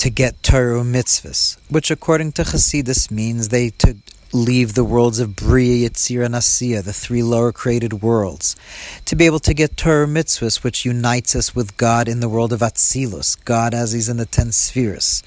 to 0.00 0.08
get 0.08 0.42
Torah 0.42 0.80
mitzvahs, 0.80 1.58
which 1.68 1.90
according 1.90 2.32
to 2.32 2.42
Chassidus 2.42 3.10
means 3.10 3.50
they 3.50 3.68
to 3.84 3.98
leave 4.32 4.72
the 4.72 4.82
worlds 4.82 5.18
of 5.18 5.36
Bria, 5.36 5.86
Yitzir, 5.90 6.24
and 6.24 6.34
Asiya, 6.34 6.82
the 6.82 6.94
three 6.94 7.22
lower 7.22 7.52
created 7.52 8.00
worlds, 8.00 8.56
to 9.04 9.14
be 9.14 9.26
able 9.26 9.40
to 9.40 9.52
get 9.52 9.76
Torah 9.76 10.06
mitzvahs, 10.06 10.64
which 10.64 10.86
unites 10.86 11.36
us 11.36 11.54
with 11.54 11.76
God 11.76 12.08
in 12.08 12.20
the 12.20 12.30
world 12.30 12.50
of 12.50 12.60
Atzilus, 12.60 13.44
God 13.44 13.74
as 13.74 13.92
He's 13.92 14.08
in 14.08 14.16
the 14.16 14.24
ten 14.24 14.52
spheres. 14.52 15.22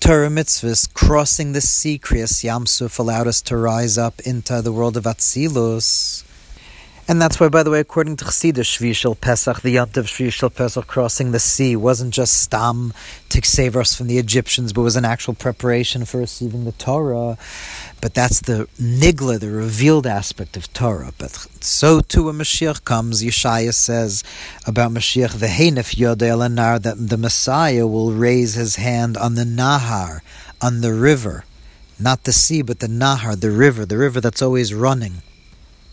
Torah 0.00 0.28
mitzvahs, 0.28 0.92
crossing 0.92 1.52
the 1.52 1.60
sea, 1.60 1.96
Kriyas 1.96 2.42
Yamsuf, 2.42 2.98
allowed 2.98 3.28
us 3.28 3.40
to 3.42 3.56
rise 3.56 3.96
up 3.96 4.18
into 4.26 4.60
the 4.60 4.72
world 4.72 4.96
of 4.96 5.04
Atzilus. 5.04 6.25
And 7.08 7.22
that's 7.22 7.38
why, 7.38 7.48
by 7.48 7.62
the 7.62 7.70
way, 7.70 7.78
according 7.78 8.16
to 8.16 8.24
Chassidus, 8.24 8.66
Shvi 8.66 9.20
Pesach, 9.20 9.60
the 9.60 9.76
Yant 9.76 9.96
of 9.96 10.06
Shvi 10.06 10.52
Pesach 10.52 10.88
crossing 10.88 11.30
the 11.30 11.38
sea 11.38 11.76
wasn't 11.76 12.12
just 12.12 12.42
stam 12.42 12.92
to 13.28 13.46
save 13.46 13.76
us 13.76 13.94
from 13.94 14.08
the 14.08 14.18
Egyptians, 14.18 14.72
but 14.72 14.82
was 14.82 14.96
an 14.96 15.04
actual 15.04 15.34
preparation 15.34 16.04
for 16.04 16.18
receiving 16.18 16.64
the 16.64 16.72
Torah. 16.72 17.38
But 18.00 18.14
that's 18.14 18.40
the 18.40 18.68
nigla, 18.80 19.38
the 19.38 19.50
revealed 19.50 20.04
aspect 20.04 20.56
of 20.56 20.72
Torah. 20.72 21.12
But 21.16 21.30
so 21.60 22.00
too 22.00 22.24
when 22.24 22.38
Mashiach 22.38 22.84
comes, 22.84 23.22
Yeshaya 23.22 23.72
says 23.72 24.24
about 24.66 24.90
Mashiach, 24.90 25.30
Vehenef 25.30 25.96
Yodel 25.96 26.40
Anar, 26.40 26.82
that 26.82 27.08
the 27.08 27.16
Messiah 27.16 27.86
will 27.86 28.14
raise 28.14 28.54
his 28.54 28.76
hand 28.76 29.16
on 29.16 29.36
the 29.36 29.44
Nahar, 29.44 30.22
on 30.60 30.80
the 30.80 30.92
river. 30.92 31.44
Not 32.00 32.24
the 32.24 32.32
sea, 32.32 32.62
but 32.62 32.80
the 32.80 32.88
Nahar, 32.88 33.40
the 33.40 33.52
river, 33.52 33.86
the 33.86 33.96
river 33.96 34.20
that's 34.20 34.42
always 34.42 34.74
running 34.74 35.22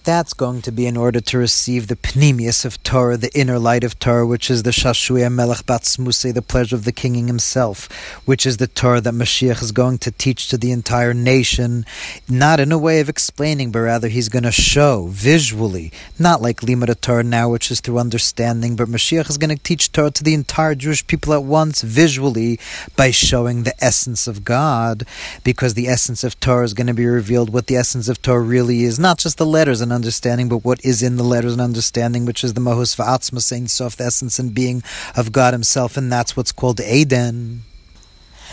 that's 0.03 0.33
going 0.33 0.61
to 0.61 0.71
be 0.71 0.85
in 0.85 0.97
order 0.97 1.21
to 1.21 1.37
receive 1.37 1.87
the 1.87 1.95
pnimius 1.95 2.65
of 2.65 2.81
Torah, 2.83 3.15
the 3.15 3.31
inner 3.37 3.57
light 3.57 3.83
of 3.83 3.97
Torah, 3.99 4.27
which 4.27 4.51
is 4.51 4.63
the 4.63 4.71
Shashuya 4.71 5.31
Melech 5.31 5.65
Batzmuse, 5.65 6.33
the 6.33 6.41
pleasure 6.41 6.75
of 6.75 6.83
the 6.83 6.91
king 6.91 7.27
himself, 7.27 7.87
which 8.25 8.45
is 8.45 8.57
the 8.57 8.67
Torah 8.67 8.99
that 9.01 9.13
Mashiach 9.13 9.61
is 9.61 9.71
going 9.71 9.97
to 9.99 10.11
teach 10.11 10.49
to 10.49 10.57
the 10.57 10.71
entire 10.71 11.13
nation, 11.13 11.85
not 12.27 12.59
in 12.59 12.71
a 12.71 12.77
way 12.77 12.99
of 12.99 13.07
explaining, 13.07 13.71
but 13.71 13.79
rather 13.79 14.09
he's 14.09 14.27
going 14.27 14.43
to 14.43 14.51
show 14.51 15.07
visually, 15.09 15.91
not 16.19 16.41
like 16.41 16.59
Limud 16.59 16.99
Torah 16.99 17.23
now, 17.23 17.49
which 17.49 17.71
is 17.71 17.79
through 17.79 17.99
understanding, 17.99 18.75
but 18.75 18.89
Mashiach 18.89 19.29
is 19.29 19.37
going 19.37 19.55
to 19.55 19.63
teach 19.63 19.91
Torah 19.91 20.11
to 20.11 20.23
the 20.23 20.33
entire 20.33 20.75
Jewish 20.75 21.07
people 21.07 21.33
at 21.33 21.43
once, 21.43 21.81
visually, 21.81 22.59
by 22.97 23.11
showing 23.11 23.63
the 23.63 23.83
essence 23.83 24.27
of 24.27 24.43
God, 24.43 25.03
because 25.43 25.75
the 25.75 25.87
essence 25.87 26.23
of 26.23 26.39
Torah 26.39 26.65
is 26.65 26.73
going 26.73 26.87
to 26.87 26.93
be 26.93 27.05
revealed. 27.05 27.53
What 27.53 27.67
the 27.67 27.77
essence 27.77 28.09
of 28.09 28.21
Torah 28.21 28.41
really 28.41 28.83
is, 28.83 28.99
not 28.99 29.19
just 29.19 29.37
the 29.37 29.45
letters 29.45 29.79
and 29.79 29.92
understanding, 29.93 30.49
but 30.49 30.65
what 30.65 30.83
is 30.83 31.01
in 31.01 31.17
the 31.17 31.23
letters 31.23 31.53
and 31.53 31.61
understanding, 31.61 32.25
which 32.25 32.43
is 32.43 32.53
the 32.53 32.61
Mahus 32.61 32.95
Va'atzma, 32.95 33.41
saying 33.41 33.67
soft 33.69 34.01
essence 34.01 34.39
and 34.39 34.53
being 34.53 34.83
of 35.15 35.31
God 35.31 35.53
Himself, 35.53 35.97
and 35.97 36.11
that's 36.11 36.35
what's 36.35 36.51
called 36.51 36.81
Eden. 36.81 37.63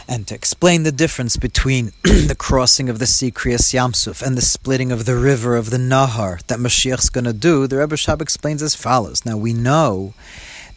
And 0.09 0.27
to 0.27 0.35
explain 0.35 0.83
the 0.83 0.93
difference 0.93 1.37
between 1.37 1.93
the 2.03 2.37
crossing 2.37 2.89
of 2.89 2.99
the 2.99 3.07
sea 3.07 3.31
Kriyas 3.31 3.73
Yamsuf 3.73 4.23
and 4.23 4.37
the 4.37 4.43
splitting 4.43 4.91
of 4.91 5.05
the 5.05 5.17
river 5.17 5.57
of 5.57 5.71
the 5.71 5.77
Nahar 5.77 6.45
that 6.47 6.59
Mashiach's 6.59 7.11
going 7.11 7.25
to 7.25 7.33
do, 7.33 7.67
the 7.67 7.79
Rebbe 7.79 7.95
Rashab 7.95 8.21
explains 8.21 8.63
as 8.63 8.75
follows. 8.75 9.25
Now 9.25 9.37
we 9.37 9.53
know 9.53 10.15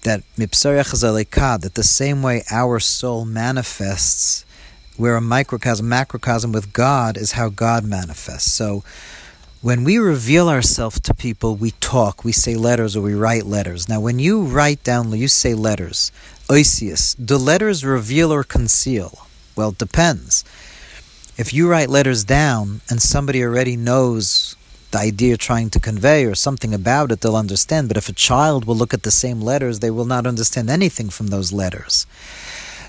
that 0.04 0.24
that 0.38 1.72
the 1.74 1.84
same 1.84 2.22
way 2.22 2.44
our 2.52 2.80
soul 2.80 3.26
manifests, 3.26 4.46
we're 4.98 5.16
a 5.16 5.22
microcosm, 5.22 5.90
macrocosm 5.90 6.52
with 6.52 6.74
God, 6.74 7.18
is 7.18 7.32
how 7.32 7.50
God 7.50 7.86
manifests. 7.86 8.52
So 8.52 8.84
when 9.64 9.86
we 9.86 9.98
reveal 9.98 10.50
ourselves 10.50 11.00
to 11.00 11.14
people, 11.14 11.56
we 11.56 11.72
talk, 11.80 12.26
we 12.26 12.34
say 12.34 12.54
letters, 12.54 12.98
or 12.98 13.02
we 13.02 13.14
write 13.14 13.46
letters. 13.46 13.88
Now, 13.88 14.02
when 14.02 14.20
you 14.20 14.44
write 14.44 14.84
down, 14.84 15.10
you 15.14 15.30
say 15.30 15.54
letters, 15.54 16.12
oisius, 16.50 17.16
do 17.16 17.38
letters 17.38 17.86
reveal 17.86 18.34
or 18.34 18.44
conceal? 18.44 19.26
Well, 19.56 19.70
it 19.70 19.78
depends. 19.78 20.44
If 21.38 21.54
you 21.54 21.70
write 21.70 21.88
letters 21.88 22.26
down 22.26 22.82
and 22.90 23.02
somebody 23.02 23.42
already 23.42 23.78
knows 23.78 24.58
the 24.92 24.98
idea 24.98 25.30
you're 25.30 25.38
trying 25.38 25.70
to 25.70 25.80
convey 25.80 26.26
or 26.26 26.36
something 26.36 26.74
about 26.74 27.14
it, 27.14 27.22
they'll 27.22 27.38
understand. 27.38 27.88
But 27.88 27.96
if 27.96 28.10
a 28.10 28.14
child 28.14 28.66
will 28.66 28.76
look 28.76 28.94
at 28.94 29.04
the 29.04 29.12
same 29.12 29.40
letters, 29.40 29.80
they 29.80 29.92
will 29.92 30.04
not 30.04 30.28
understand 30.28 30.70
anything 30.70 31.10
from 31.10 31.28
those 31.28 31.54
letters. 31.54 32.06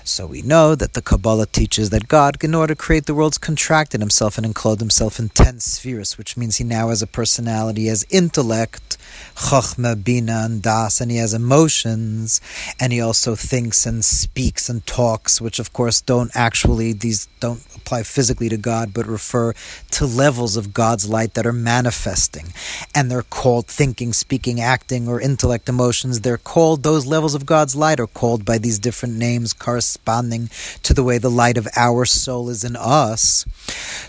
So 0.07 0.27
we 0.27 0.43
know 0.43 0.75
that 0.75 0.93
the 0.93 1.01
Kabbalah 1.01 1.47
teaches 1.47 1.89
that 1.89 2.07
God, 2.07 2.37
in 2.43 2.53
order 2.53 2.75
to 2.75 2.79
create 2.79 3.07
the 3.07 3.15
worlds, 3.15 3.39
contracted 3.39 4.01
himself 4.01 4.37
and 4.37 4.45
enclosed 4.45 4.79
himself 4.79 5.17
in 5.17 5.29
ten 5.29 5.59
spheres, 5.59 6.15
which 6.15 6.37
means 6.37 6.57
he 6.57 6.63
now 6.63 6.89
has 6.89 7.01
a 7.01 7.07
personality, 7.07 7.87
has 7.87 8.05
intellect, 8.11 8.99
chachma, 9.35 10.01
bina, 10.01 10.43
and 10.45 10.61
das, 10.61 11.01
and 11.01 11.09
he 11.09 11.17
has 11.17 11.33
emotions, 11.33 12.39
and 12.79 12.93
he 12.93 13.01
also 13.01 13.33
thinks 13.33 13.87
and 13.87 14.05
speaks 14.05 14.69
and 14.69 14.85
talks, 14.85 15.41
which 15.41 15.57
of 15.57 15.73
course 15.73 16.01
don't 16.01 16.29
actually, 16.35 16.93
these 16.93 17.27
don't 17.39 17.65
apply 17.75 18.03
physically 18.03 18.47
to 18.47 18.57
God, 18.57 18.93
but 18.93 19.07
refer 19.07 19.53
to 19.89 20.05
levels 20.05 20.55
of 20.55 20.71
God's 20.71 21.09
light 21.09 21.33
that 21.33 21.47
are 21.47 21.51
manifesting. 21.51 22.53
And 22.93 23.09
they're 23.09 23.23
called 23.23 23.65
thinking, 23.65 24.13
speaking, 24.13 24.61
acting, 24.61 25.07
or 25.07 25.19
intellect, 25.19 25.67
emotions. 25.67 26.21
They're 26.21 26.37
called, 26.37 26.83
those 26.83 27.07
levels 27.07 27.33
of 27.33 27.47
God's 27.47 27.75
light 27.75 27.99
are 27.99 28.05
called 28.05 28.45
by 28.45 28.59
these 28.59 28.77
different 28.77 29.15
names 29.15 29.51
corresponding 29.51 29.94
corresponding 29.95 30.49
to 30.83 30.93
the 30.93 31.03
way 31.03 31.17
the 31.17 31.29
light 31.29 31.57
of 31.57 31.67
our 31.75 32.05
soul 32.05 32.49
is 32.49 32.63
in 32.63 32.75
us. 32.75 33.45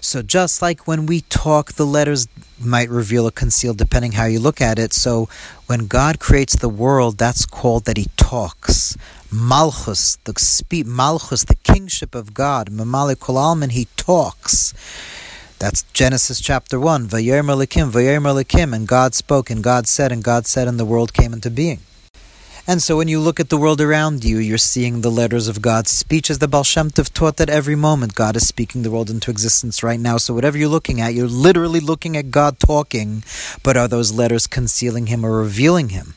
So 0.00 0.22
just 0.22 0.62
like 0.62 0.86
when 0.86 1.06
we 1.06 1.22
talk, 1.22 1.72
the 1.72 1.86
letters 1.86 2.28
might 2.58 2.88
reveal 2.88 3.26
or 3.26 3.30
conceal 3.30 3.74
depending 3.74 4.12
how 4.12 4.26
you 4.26 4.40
look 4.40 4.60
at 4.60 4.78
it. 4.78 4.92
So 4.92 5.28
when 5.66 5.86
God 5.86 6.18
creates 6.18 6.56
the 6.56 6.68
world, 6.68 7.18
that's 7.18 7.46
called 7.46 7.84
that 7.84 7.96
He 7.96 8.06
talks. 8.16 8.96
Malchus, 9.30 10.16
the 10.24 10.34
spe- 10.38 10.86
Malchus, 10.86 11.44
the 11.44 11.56
kingship 11.56 12.14
of 12.14 12.32
God, 12.32 12.70
Mamalik 12.70 13.28
Alman, 13.28 13.70
He 13.70 13.86
talks. 13.96 14.72
That's 15.58 15.84
Genesis 15.92 16.40
chapter 16.40 16.78
1. 16.78 17.06
Vayer 17.06 17.42
Malikim, 17.42 17.88
Vayer 17.88 18.20
Malikim, 18.20 18.74
and 18.74 18.86
God 18.86 19.14
spoke, 19.14 19.50
and 19.50 19.64
God 19.64 19.86
said, 19.86 20.12
and 20.12 20.22
God 20.22 20.46
said, 20.46 20.68
and 20.68 20.78
the 20.78 20.84
world 20.84 21.12
came 21.14 21.32
into 21.32 21.50
being. 21.50 21.80
And 22.68 22.82
so 22.82 22.96
when 22.96 23.06
you 23.06 23.20
look 23.20 23.38
at 23.38 23.48
the 23.48 23.56
world 23.56 23.80
around 23.80 24.24
you, 24.24 24.38
you're 24.38 24.58
seeing 24.58 25.00
the 25.00 25.10
letters 25.10 25.46
of 25.46 25.62
God's 25.62 25.92
speech 25.92 26.28
as 26.30 26.40
the 26.40 26.48
Baal 26.48 26.64
Shem 26.64 26.90
Tov 26.90 27.12
taught 27.12 27.36
that 27.36 27.48
every 27.48 27.76
moment 27.76 28.16
God 28.16 28.34
is 28.34 28.48
speaking 28.48 28.82
the 28.82 28.90
world 28.90 29.08
into 29.08 29.30
existence 29.30 29.84
right 29.84 30.00
now. 30.00 30.16
So 30.16 30.34
whatever 30.34 30.58
you're 30.58 30.68
looking 30.68 31.00
at, 31.00 31.14
you're 31.14 31.28
literally 31.28 31.78
looking 31.78 32.16
at 32.16 32.32
God 32.32 32.58
talking, 32.58 33.22
but 33.62 33.76
are 33.76 33.86
those 33.86 34.10
letters 34.10 34.48
concealing 34.48 35.06
Him 35.06 35.24
or 35.24 35.38
revealing 35.38 35.90
Him? 35.90 36.15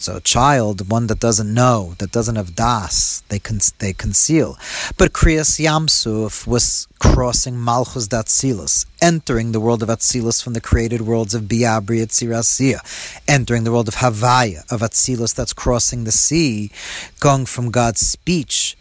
So 0.00 0.16
a 0.16 0.20
child, 0.20 0.90
one 0.90 1.06
that 1.06 1.20
doesn't 1.20 1.52
know, 1.52 1.94
that 1.98 2.12
doesn't 2.12 2.36
have 2.36 2.54
das, 2.54 3.22
they 3.28 3.38
con- 3.38 3.60
they 3.78 3.92
conceal. 3.92 4.58
But 4.98 5.12
Kriyas 5.12 5.58
Yamsuf 5.58 6.46
was 6.46 6.86
crossing 6.98 7.62
Malchus 7.62 8.08
Datzilus, 8.08 8.86
entering 9.00 9.52
the 9.52 9.60
world 9.60 9.82
of 9.82 9.88
Atzilus 9.88 10.42
from 10.42 10.54
the 10.54 10.60
created 10.60 11.02
worlds 11.02 11.34
of 11.34 11.42
Biabri 11.42 12.02
Etzirasiya, 12.04 12.80
entering 13.28 13.64
the 13.64 13.72
world 13.72 13.88
of 13.88 13.96
Havaya, 13.96 14.70
of 14.70 14.80
Atzilus 14.80 15.34
that's 15.34 15.52
crossing 15.52 16.04
the 16.04 16.12
sea, 16.12 16.70
going 17.20 17.46
from 17.46 17.70
God's 17.70 18.00
speech 18.00 18.76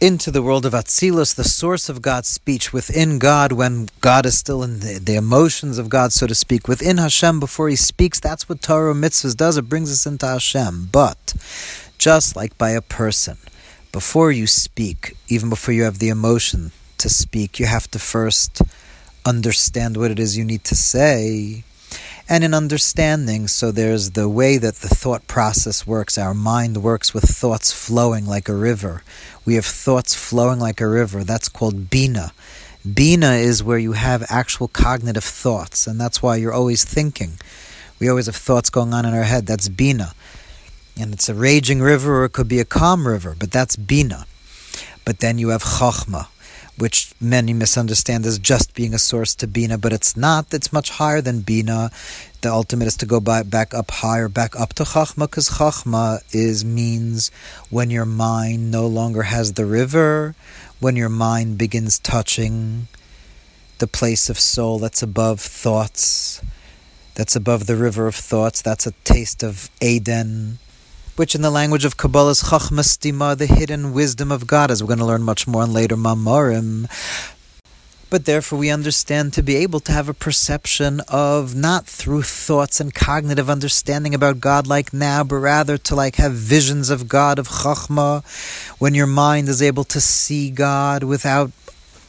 into 0.00 0.30
the 0.30 0.42
world 0.42 0.64
of 0.64 0.72
Atzilus, 0.72 1.34
the 1.34 1.44
source 1.44 1.88
of 1.88 2.00
God's 2.00 2.28
speech 2.28 2.72
within 2.72 3.18
God, 3.18 3.52
when 3.52 3.88
God 4.00 4.24
is 4.24 4.38
still 4.38 4.62
in 4.62 4.80
the, 4.80 4.98
the, 4.98 5.14
emotions 5.14 5.76
of 5.76 5.90
God, 5.90 6.12
so 6.12 6.26
to 6.26 6.34
speak, 6.34 6.66
within 6.66 6.96
Hashem 6.96 7.38
before 7.38 7.68
He 7.68 7.76
speaks. 7.76 8.18
That's 8.18 8.48
what 8.48 8.62
Torah 8.62 8.94
mitzvahs 8.94 9.36
does. 9.36 9.58
It 9.58 9.68
brings 9.68 9.92
us 9.92 10.06
into 10.06 10.26
Hashem. 10.26 10.88
But 10.90 11.34
just 11.98 12.34
like 12.34 12.56
by 12.56 12.70
a 12.70 12.80
person, 12.80 13.36
before 13.92 14.32
you 14.32 14.46
speak, 14.46 15.16
even 15.28 15.50
before 15.50 15.74
you 15.74 15.82
have 15.82 15.98
the 15.98 16.08
emotion 16.08 16.72
to 16.98 17.08
speak, 17.08 17.60
you 17.60 17.66
have 17.66 17.90
to 17.90 17.98
first 17.98 18.62
understand 19.26 19.96
what 19.96 20.10
it 20.10 20.18
is 20.18 20.38
you 20.38 20.44
need 20.44 20.64
to 20.64 20.74
say 20.74 21.64
and 22.30 22.44
in 22.44 22.54
understanding. 22.54 23.48
So 23.48 23.72
there's 23.72 24.12
the 24.12 24.28
way 24.28 24.56
that 24.56 24.76
the 24.76 24.88
thought 24.88 25.26
process 25.26 25.84
works. 25.84 26.16
Our 26.16 26.32
mind 26.32 26.76
works 26.76 27.12
with 27.12 27.24
thoughts 27.24 27.72
flowing 27.72 28.24
like 28.24 28.48
a 28.48 28.54
river. 28.54 29.02
We 29.44 29.56
have 29.56 29.66
thoughts 29.66 30.14
flowing 30.14 30.60
like 30.60 30.80
a 30.80 30.86
river. 30.86 31.24
That's 31.24 31.48
called 31.48 31.90
bina. 31.90 32.32
Bina 32.94 33.32
is 33.32 33.64
where 33.64 33.78
you 33.78 33.92
have 33.92 34.24
actual 34.30 34.68
cognitive 34.68 35.24
thoughts, 35.24 35.86
and 35.88 36.00
that's 36.00 36.22
why 36.22 36.36
you're 36.36 36.52
always 36.52 36.84
thinking. 36.84 37.32
We 37.98 38.08
always 38.08 38.26
have 38.26 38.36
thoughts 38.36 38.70
going 38.70 38.94
on 38.94 39.04
in 39.04 39.12
our 39.12 39.24
head. 39.24 39.46
That's 39.46 39.68
bina. 39.68 40.14
And 40.98 41.12
it's 41.12 41.28
a 41.28 41.34
raging 41.34 41.80
river 41.80 42.22
or 42.22 42.24
it 42.26 42.32
could 42.32 42.48
be 42.48 42.60
a 42.60 42.64
calm 42.64 43.08
river, 43.08 43.34
but 43.38 43.50
that's 43.50 43.74
bina. 43.74 44.26
But 45.04 45.18
then 45.18 45.38
you 45.38 45.48
have 45.48 45.62
chachma, 45.62 46.28
which 46.80 47.12
many 47.20 47.52
misunderstand 47.52 48.24
as 48.24 48.38
just 48.38 48.74
being 48.74 48.94
a 48.94 48.98
source 48.98 49.34
to 49.34 49.46
Bina, 49.46 49.76
but 49.76 49.92
it's 49.92 50.16
not. 50.16 50.52
It's 50.54 50.72
much 50.72 50.90
higher 50.90 51.20
than 51.20 51.40
Bina. 51.40 51.90
The 52.40 52.50
ultimate 52.50 52.88
is 52.88 52.96
to 52.98 53.06
go 53.06 53.20
by, 53.20 53.42
back 53.42 53.74
up 53.74 53.90
higher, 53.90 54.28
back 54.28 54.58
up 54.58 54.72
to 54.74 54.84
Chachma, 54.84 55.28
because 55.28 55.50
Chachma 55.50 56.22
is 56.34 56.64
means 56.64 57.30
when 57.68 57.90
your 57.90 58.06
mind 58.06 58.70
no 58.70 58.86
longer 58.86 59.24
has 59.24 59.52
the 59.52 59.66
river, 59.66 60.34
when 60.80 60.96
your 60.96 61.10
mind 61.10 61.58
begins 61.58 61.98
touching 61.98 62.88
the 63.78 63.86
place 63.86 64.30
of 64.30 64.38
soul 64.38 64.78
that's 64.78 65.02
above 65.02 65.40
thoughts, 65.40 66.40
that's 67.14 67.36
above 67.36 67.66
the 67.66 67.76
river 67.76 68.06
of 68.06 68.14
thoughts. 68.14 68.62
That's 68.62 68.86
a 68.86 68.92
taste 69.04 69.42
of 69.42 69.68
Eden 69.82 70.58
which 71.20 71.34
in 71.34 71.42
the 71.42 71.50
language 71.50 71.84
of 71.84 71.98
Kabbalah 71.98 72.30
is 72.30 72.44
Chachmastima, 72.44 73.36
the 73.36 73.44
hidden 73.44 73.92
wisdom 73.92 74.32
of 74.32 74.46
God, 74.46 74.70
as 74.70 74.82
we're 74.82 74.86
going 74.86 75.00
to 75.00 75.04
learn 75.04 75.22
much 75.22 75.46
more 75.46 75.60
on 75.60 75.70
later 75.70 75.94
Mamorim. 75.94 76.88
But 78.08 78.24
therefore, 78.24 78.58
we 78.58 78.70
understand 78.70 79.34
to 79.34 79.42
be 79.42 79.56
able 79.56 79.80
to 79.80 79.92
have 79.92 80.08
a 80.08 80.14
perception 80.14 81.02
of 81.08 81.54
not 81.54 81.84
through 81.84 82.22
thoughts 82.22 82.80
and 82.80 82.94
cognitive 82.94 83.50
understanding 83.50 84.14
about 84.14 84.40
God 84.40 84.66
like 84.66 84.94
now, 84.94 85.22
but 85.22 85.36
rather 85.36 85.76
to 85.76 85.94
like 85.94 86.16
have 86.16 86.32
visions 86.32 86.88
of 86.88 87.06
God, 87.06 87.38
of 87.38 87.48
Chachma, 87.48 88.24
when 88.78 88.94
your 88.94 89.06
mind 89.06 89.50
is 89.50 89.60
able 89.60 89.84
to 89.84 90.00
see 90.00 90.50
God 90.50 91.02
without 91.02 91.50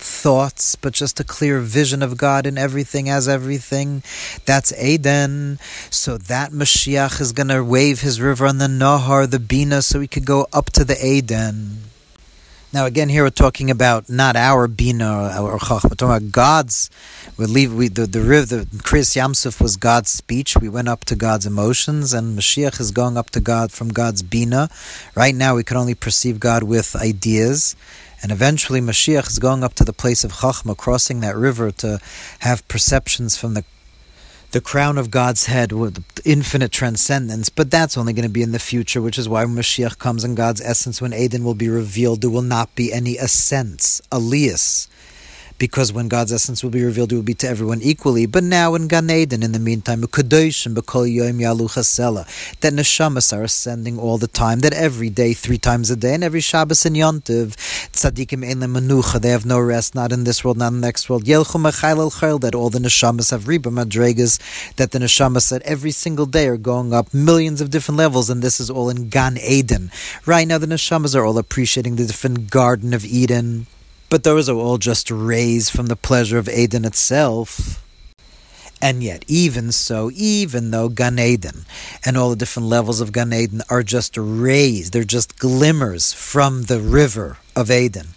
thoughts, 0.01 0.75
but 0.75 0.93
just 0.93 1.19
a 1.19 1.23
clear 1.23 1.59
vision 1.59 2.01
of 2.01 2.17
God 2.17 2.45
in 2.45 2.57
everything 2.57 3.09
as 3.09 3.27
everything. 3.27 4.03
That's 4.45 4.73
Eden. 4.81 5.59
So 5.89 6.17
that 6.17 6.51
Mashiach 6.51 7.21
is 7.21 7.31
going 7.31 7.49
to 7.49 7.63
wave 7.63 8.01
his 8.01 8.19
river 8.19 8.45
on 8.45 8.57
the 8.57 8.67
Nahar, 8.67 9.29
the 9.29 9.39
Bina, 9.39 9.81
so 9.81 9.99
he 9.99 10.07
could 10.07 10.25
go 10.25 10.47
up 10.51 10.71
to 10.71 10.83
the 10.83 10.97
Eden. 11.05 11.91
Now, 12.73 12.85
again, 12.85 13.09
here 13.09 13.23
we're 13.23 13.31
talking 13.31 13.69
about 13.69 14.09
not 14.09 14.37
our 14.37 14.65
bina 14.65 15.37
or 15.41 15.59
chachma, 15.59 15.89
we're 15.89 15.95
talking 15.95 16.15
about 16.15 16.31
God's. 16.31 16.89
We 17.35 17.45
leave 17.45 17.73
we 17.73 17.89
the 17.89 18.05
the 18.05 18.21
river. 18.21 18.45
the 18.45 18.65
Kriyas 18.77 19.17
Yamsuf 19.17 19.59
was 19.59 19.75
God's 19.75 20.09
speech. 20.09 20.55
We 20.55 20.69
went 20.69 20.87
up 20.87 21.03
to 21.05 21.17
God's 21.17 21.45
emotions, 21.45 22.13
and 22.13 22.39
Mashiach 22.39 22.79
is 22.79 22.91
going 22.91 23.17
up 23.17 23.29
to 23.31 23.41
God 23.41 23.73
from 23.73 23.89
God's 23.89 24.23
bina. 24.23 24.69
Right 25.15 25.35
now, 25.35 25.57
we 25.57 25.65
can 25.65 25.75
only 25.75 25.95
perceive 25.95 26.39
God 26.39 26.63
with 26.63 26.95
ideas, 26.95 27.75
and 28.21 28.31
eventually 28.31 28.81
Mashiach 28.81 29.29
is 29.29 29.39
going 29.39 29.63
up 29.63 29.73
to 29.75 29.83
the 29.83 29.93
place 29.93 30.23
of 30.23 30.33
chachma, 30.33 30.75
crossing 30.77 31.19
that 31.21 31.35
river 31.35 31.71
to 31.71 31.99
have 32.39 32.67
perceptions 32.67 33.37
from 33.37 33.53
the 33.53 33.63
the 34.51 34.59
crown 34.61 34.97
of 34.97 35.09
God's 35.09 35.45
head 35.45 35.71
with 35.71 36.03
infinite 36.25 36.73
transcendence, 36.73 37.47
but 37.47 37.71
that's 37.71 37.97
only 37.97 38.11
going 38.11 38.27
to 38.27 38.29
be 38.29 38.41
in 38.41 38.51
the 38.51 38.59
future, 38.59 39.01
which 39.01 39.17
is 39.17 39.29
why 39.29 39.45
Mashiach 39.45 39.97
comes 39.97 40.25
in 40.25 40.35
God's 40.35 40.59
essence, 40.59 41.01
when 41.01 41.13
Aden 41.13 41.45
will 41.45 41.53
be 41.53 41.69
revealed, 41.69 42.19
there 42.19 42.29
will 42.29 42.41
not 42.41 42.75
be 42.75 42.91
any 42.91 43.17
ascents, 43.17 44.01
alias 44.13 44.89
because 45.61 45.93
when 45.93 46.07
God's 46.07 46.33
essence 46.33 46.63
will 46.63 46.71
be 46.71 46.83
revealed, 46.83 47.13
it 47.13 47.15
will 47.15 47.21
be 47.21 47.35
to 47.35 47.47
everyone 47.47 47.83
equally. 47.83 48.25
But 48.25 48.43
now 48.43 48.73
in 48.73 48.87
Gan 48.87 49.11
Eden, 49.11 49.43
in 49.43 49.51
the 49.51 49.59
meantime, 49.59 50.01
that 50.01 50.09
neshamas 52.73 53.37
are 53.37 53.43
ascending 53.43 53.99
all 53.99 54.17
the 54.17 54.27
time, 54.27 54.61
that 54.61 54.73
every 54.73 55.11
day, 55.11 55.33
three 55.33 55.59
times 55.59 55.91
a 55.91 55.95
day, 55.95 56.15
and 56.15 56.23
every 56.23 56.41
Shabbos 56.41 56.83
and 56.87 56.95
Yontiv, 56.95 57.55
tzaddikim 57.93 58.43
ein 58.43 58.61
menucha, 58.61 59.21
they 59.21 59.29
have 59.29 59.45
no 59.45 59.59
rest, 59.59 59.93
not 59.93 60.11
in 60.11 60.23
this 60.23 60.43
world, 60.43 60.57
not 60.57 60.69
in 60.69 60.81
the 60.81 60.87
next 60.87 61.07
world. 61.11 61.25
that 61.25 62.55
all 62.55 62.71
the 62.71 62.79
neshamas 62.79 63.29
have 63.29 63.43
riba 63.43 63.71
madregas, 63.71 64.39
that 64.77 64.89
the 64.89 64.97
neshamas 64.97 65.55
at 65.55 65.61
every 65.61 65.91
single 65.91 66.25
day 66.25 66.47
are 66.47 66.57
going 66.57 66.91
up 66.91 67.13
millions 67.13 67.61
of 67.61 67.69
different 67.69 67.99
levels, 67.99 68.31
and 68.31 68.41
this 68.41 68.59
is 68.59 68.71
all 68.71 68.89
in 68.89 69.09
Gan 69.09 69.37
Eden. 69.37 69.91
Right 70.25 70.47
now, 70.47 70.57
the 70.57 70.65
neshamas 70.65 71.15
are 71.15 71.23
all 71.23 71.37
appreciating 71.37 71.97
the 71.97 72.07
different 72.07 72.49
Garden 72.49 72.95
of 72.95 73.05
Eden 73.05 73.67
but 74.11 74.25
those 74.25 74.49
are 74.49 74.57
all 74.57 74.77
just 74.77 75.09
rays 75.09 75.69
from 75.69 75.85
the 75.85 75.95
pleasure 75.95 76.37
of 76.37 76.49
Eden 76.49 76.83
itself. 76.83 77.81
And 78.81 79.01
yet, 79.01 79.23
even 79.27 79.71
so, 79.71 80.11
even 80.13 80.71
though 80.71 80.89
Gan 80.89 81.17
Eden 81.17 81.65
and 82.03 82.17
all 82.17 82.29
the 82.31 82.35
different 82.35 82.67
levels 82.67 82.99
of 82.99 83.13
Gan 83.13 83.31
Eden 83.31 83.61
are 83.69 83.83
just 83.83 84.17
rays, 84.17 84.91
they're 84.91 85.05
just 85.05 85.39
glimmers 85.39 86.11
from 86.11 86.63
the 86.63 86.81
river 86.81 87.37
of 87.55 87.71
Eden, 87.71 88.09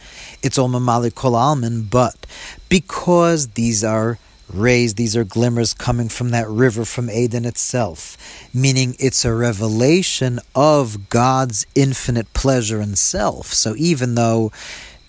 it's 0.43 0.59
all 0.59 0.69
Mamali 0.69 1.15
Kol 1.15 1.33
Almin, 1.33 1.89
but 1.89 2.27
because 2.69 3.49
these 3.49 3.85
are 3.85 4.19
rays, 4.53 4.95
these 4.95 5.17
are 5.17 5.25
glimmers 5.25 5.73
coming 5.73 6.09
from 6.09 6.31
that 6.31 6.49
river 6.49 6.85
from 6.85 7.09
Eden 7.09 7.45
itself, 7.45 8.17
meaning 8.53 8.97
it's 8.99 9.25
a 9.25 9.33
revelation 9.33 10.41
of 10.57 11.09
God's 11.09 11.67
infinite 11.77 12.33
pleasure 12.35 12.81
and 12.81 12.99
self. 12.99 13.47
So 13.55 13.75
even 13.77 14.17
though 14.17 14.51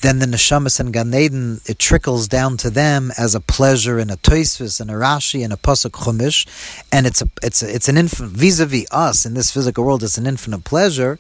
then 0.06 0.20
the 0.20 0.28
neshamas 0.28 0.80
and 0.80 0.94
Gan 0.94 1.14
Eden, 1.14 1.62
it 1.66 1.80
trickles 1.80 2.28
down 2.28 2.58
to 2.58 2.70
them 2.70 3.12
as 3.18 3.34
a 3.34 3.40
pleasure 3.40 3.98
in 3.98 4.12
a 4.12 4.18
Toisvis 4.18 4.80
and 4.80 4.92
a 4.92 4.94
Rashi 4.94 5.44
and 5.44 5.52
a 5.52 5.58
Pasuk 5.58 5.92
Chumash, 5.92 6.46
and 6.92 7.08
it's 7.08 7.22
a 7.24 7.30
it's 7.42 7.64
a, 7.64 7.74
it's 7.74 7.90
an 7.90 7.98
infinite 7.98 8.30
vis-a-vis 8.30 8.86
us 8.92 9.26
in 9.26 9.34
this 9.34 9.52
physical 9.52 9.84
world. 9.84 10.04
It's 10.04 10.18
an 10.18 10.28
infinite 10.28 10.64
pleasure 10.64 11.18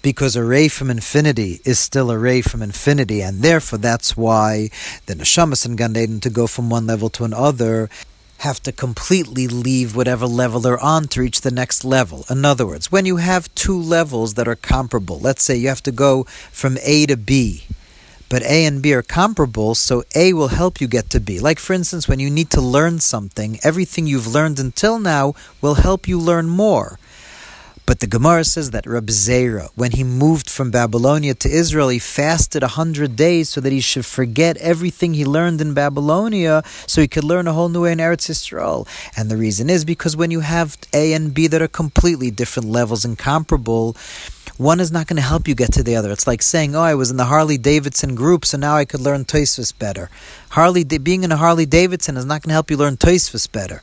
because 0.00 0.36
a 0.36 0.44
ray 0.44 0.68
from 0.68 0.88
infinity 0.88 1.60
is 1.64 1.78
still 1.78 2.10
a 2.10 2.18
ray 2.18 2.40
from 2.40 2.62
infinity, 2.62 3.20
and 3.20 3.42
therefore 3.42 3.78
that's 3.78 4.16
why 4.16 4.70
the 5.04 5.14
neshamas 5.14 5.66
and 5.66 5.76
Gan 5.76 5.96
Eden 5.96 6.20
to 6.20 6.30
go 6.30 6.46
from 6.46 6.70
one 6.70 6.86
level 6.86 7.10
to 7.10 7.24
another 7.24 7.90
have 8.38 8.62
to 8.62 8.72
completely 8.72 9.48
leave 9.48 9.96
whatever 9.96 10.26
level 10.26 10.60
they're 10.60 10.78
on 10.78 11.08
to 11.08 11.20
reach 11.20 11.40
the 11.40 11.50
next 11.50 11.84
level. 11.84 12.24
In 12.28 12.44
other 12.44 12.66
words, 12.66 12.92
when 12.92 13.06
you 13.06 13.16
have 13.16 13.52
two 13.54 13.78
levels 13.78 14.34
that 14.34 14.46
are 14.46 14.56
comparable, 14.56 15.18
let's 15.18 15.42
say 15.42 15.56
you 15.56 15.68
have 15.68 15.82
to 15.84 15.92
go 15.92 16.24
from 16.52 16.76
A 16.82 17.06
to 17.06 17.16
B, 17.16 17.64
but 18.28 18.42
A 18.42 18.64
and 18.64 18.82
B 18.82 18.92
are 18.94 19.02
comparable, 19.02 19.74
so 19.74 20.02
A 20.14 20.32
will 20.32 20.48
help 20.48 20.80
you 20.80 20.88
get 20.88 21.10
to 21.10 21.20
B. 21.20 21.38
Like, 21.38 21.58
for 21.58 21.72
instance, 21.72 22.08
when 22.08 22.18
you 22.18 22.30
need 22.30 22.50
to 22.50 22.60
learn 22.60 22.98
something, 22.98 23.58
everything 23.62 24.06
you've 24.06 24.26
learned 24.26 24.58
until 24.58 24.98
now 24.98 25.34
will 25.60 25.74
help 25.74 26.08
you 26.08 26.18
learn 26.18 26.48
more. 26.48 26.98
But 27.86 28.00
the 28.00 28.08
Gemara 28.08 28.42
says 28.42 28.72
that 28.72 28.84
Reb 28.84 29.06
Zera, 29.06 29.68
when 29.76 29.92
he 29.92 30.02
moved 30.02 30.50
from 30.50 30.72
Babylonia 30.72 31.34
to 31.34 31.48
Israel, 31.48 31.88
he 31.88 32.00
fasted 32.00 32.64
a 32.64 32.74
hundred 32.74 33.14
days 33.14 33.48
so 33.48 33.60
that 33.60 33.72
he 33.72 33.80
should 33.80 34.04
forget 34.04 34.56
everything 34.56 35.14
he 35.14 35.24
learned 35.24 35.60
in 35.60 35.72
Babylonia, 35.72 36.64
so 36.88 37.00
he 37.00 37.06
could 37.06 37.22
learn 37.22 37.46
a 37.46 37.52
whole 37.52 37.68
new 37.68 37.84
way 37.84 37.92
in 37.92 37.98
Eretz 37.98 38.28
Yisrael. 38.28 38.88
And 39.16 39.30
the 39.30 39.36
reason 39.36 39.70
is 39.70 39.84
because 39.84 40.16
when 40.16 40.32
you 40.32 40.40
have 40.40 40.76
A 40.92 41.12
and 41.12 41.32
B 41.32 41.46
that 41.46 41.62
are 41.62 41.68
completely 41.68 42.32
different 42.32 42.68
levels 42.68 43.04
and 43.04 43.16
comparable, 43.16 43.96
one 44.56 44.80
is 44.80 44.90
not 44.90 45.06
going 45.06 45.16
to 45.16 45.22
help 45.22 45.46
you 45.46 45.54
get 45.54 45.72
to 45.74 45.84
the 45.84 45.94
other. 45.94 46.10
It's 46.10 46.26
like 46.26 46.42
saying, 46.42 46.74
"Oh, 46.74 46.80
I 46.80 46.94
was 46.94 47.10
in 47.10 47.18
the 47.18 47.26
Harley 47.26 47.58
Davidson 47.58 48.16
group, 48.16 48.44
so 48.44 48.56
now 48.56 48.74
I 48.76 48.84
could 48.84 49.00
learn 49.00 49.24
Tosfos 49.24 49.72
better." 49.78 50.10
Harley, 50.50 50.82
being 50.82 51.22
in 51.22 51.30
a 51.30 51.36
Harley 51.36 51.66
Davidson 51.66 52.16
is 52.16 52.24
not 52.24 52.42
going 52.42 52.50
to 52.50 52.54
help 52.54 52.70
you 52.70 52.78
learn 52.78 52.96
Tosfos 52.96 53.46
better. 53.50 53.80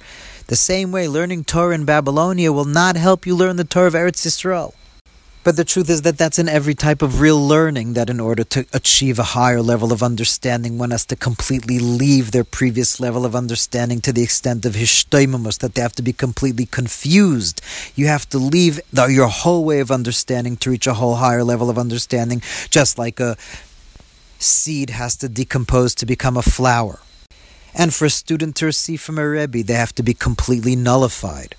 The 0.54 0.58
same 0.58 0.92
way, 0.92 1.08
learning 1.08 1.46
Torah 1.46 1.74
in 1.74 1.84
Babylonia 1.84 2.54
will 2.54 2.64
not 2.64 2.96
help 2.96 3.26
you 3.26 3.36
learn 3.36 3.56
the 3.56 3.64
Torah 3.64 3.88
of 3.88 3.96
Eretz 3.96 4.24
Yisrael. 4.24 4.76
But 5.44 5.56
the 5.56 5.66
truth 5.66 5.90
is 5.90 6.04
that 6.04 6.20
that's 6.20 6.38
in 6.38 6.48
every 6.48 6.76
type 6.76 7.02
of 7.02 7.20
real 7.20 7.42
learning, 7.44 7.94
that 7.94 8.08
in 8.08 8.20
order 8.20 8.44
to 8.44 8.68
achieve 8.72 9.18
a 9.18 9.34
higher 9.34 9.64
level 9.64 9.92
of 9.92 10.04
understanding, 10.04 10.78
one 10.78 10.92
has 10.92 11.08
to 11.08 11.16
completely 11.16 11.80
leave 11.80 12.30
their 12.30 12.44
previous 12.44 13.00
level 13.00 13.26
of 13.26 13.36
understanding 13.36 14.00
to 14.02 14.14
the 14.14 14.22
extent 14.22 14.64
of 14.64 14.76
hishtoimamus, 14.76 15.58
that 15.58 15.74
they 15.74 15.82
have 15.82 15.96
to 15.96 16.04
be 16.04 16.14
completely 16.14 16.68
confused. 16.68 17.60
You 17.96 18.06
have 18.06 18.30
to 18.30 18.38
leave 18.38 18.80
the, 18.92 19.08
your 19.08 19.30
whole 19.30 19.66
way 19.66 19.80
of 19.80 19.90
understanding 19.90 20.58
to 20.58 20.70
reach 20.70 20.86
a 20.86 20.94
whole 20.94 21.16
higher 21.16 21.44
level 21.44 21.72
of 21.72 21.80
understanding, 21.80 22.44
just 22.70 23.00
like 23.00 23.20
a 23.20 23.38
seed 24.38 24.92
has 24.92 25.16
to 25.16 25.30
decompose 25.30 25.96
to 25.96 26.06
become 26.06 26.38
a 26.38 26.44
flower. 26.44 27.00
And 27.76 27.94
for 27.94 28.06
a 28.06 28.10
student 28.10 28.56
to 28.58 28.68
receive 28.68 29.02
from 29.02 29.18
a 29.18 29.28
Rebbe, 29.28 29.64
they 29.64 29.74
have 29.74 29.96
to 29.96 30.04
be 30.04 30.14
completely 30.14 30.76
nullified. 30.76 31.56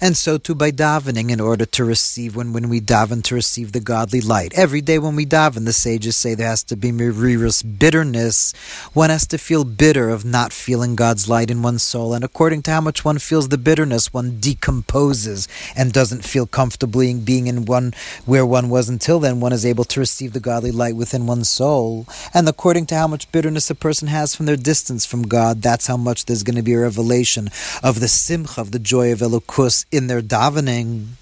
And 0.00 0.16
so 0.16 0.38
too 0.38 0.54
by 0.54 0.70
davening, 0.70 1.30
in 1.30 1.40
order 1.40 1.66
to 1.66 1.84
receive, 1.84 2.36
when, 2.36 2.52
when 2.52 2.68
we 2.68 2.80
daven 2.80 3.22
to 3.24 3.34
receive 3.34 3.72
the 3.72 3.80
godly 3.80 4.20
light. 4.20 4.52
Every 4.54 4.80
day 4.80 4.98
when 4.98 5.16
we 5.16 5.26
daven, 5.26 5.64
the 5.64 5.72
sages 5.72 6.16
say 6.16 6.34
there 6.34 6.48
has 6.48 6.62
to 6.64 6.76
be 6.76 6.90
mirirus 6.92 7.62
bitterness. 7.78 8.52
One 8.92 9.10
has 9.10 9.26
to 9.28 9.38
feel 9.38 9.64
bitter 9.64 10.08
of 10.10 10.24
not 10.24 10.52
feeling 10.52 10.96
God's 10.96 11.28
light 11.28 11.50
in 11.50 11.62
one's 11.62 11.82
soul. 11.82 12.14
And 12.14 12.24
according 12.24 12.62
to 12.62 12.70
how 12.70 12.80
much 12.80 13.04
one 13.04 13.18
feels 13.18 13.48
the 13.48 13.58
bitterness, 13.58 14.12
one 14.12 14.38
decomposes 14.40 15.48
and 15.76 15.92
doesn't 15.92 16.24
feel 16.24 16.46
comfortably 16.46 17.12
being 17.14 17.46
in 17.46 17.64
one 17.64 17.92
where 18.24 18.46
one 18.46 18.68
was 18.68 18.88
until 18.88 19.20
then. 19.20 19.40
One 19.40 19.52
is 19.52 19.66
able 19.66 19.84
to 19.84 20.00
receive 20.00 20.32
the 20.32 20.40
godly 20.40 20.72
light 20.72 20.96
within 20.96 21.26
one's 21.26 21.50
soul. 21.50 22.06
And 22.34 22.48
according 22.48 22.86
to 22.86 22.94
how 22.94 23.06
much 23.06 23.30
bitterness 23.32 23.70
a 23.70 23.74
person 23.74 24.08
has 24.08 24.34
from 24.34 24.46
their 24.46 24.56
distance 24.56 25.04
from 25.04 25.22
God, 25.22 25.62
that's 25.62 25.86
how 25.86 25.96
much 25.96 26.26
there's 26.26 26.42
going 26.42 26.56
to 26.56 26.62
be 26.62 26.74
a 26.74 26.80
revelation 26.80 27.48
of 27.82 28.00
the 28.00 28.08
simcha, 28.08 28.60
of 28.60 28.72
the 28.72 28.78
joy 28.78 29.12
of 29.12 29.20
Elokus 29.20 29.75
in 29.90 30.06
their 30.06 30.22
davening 30.22 31.18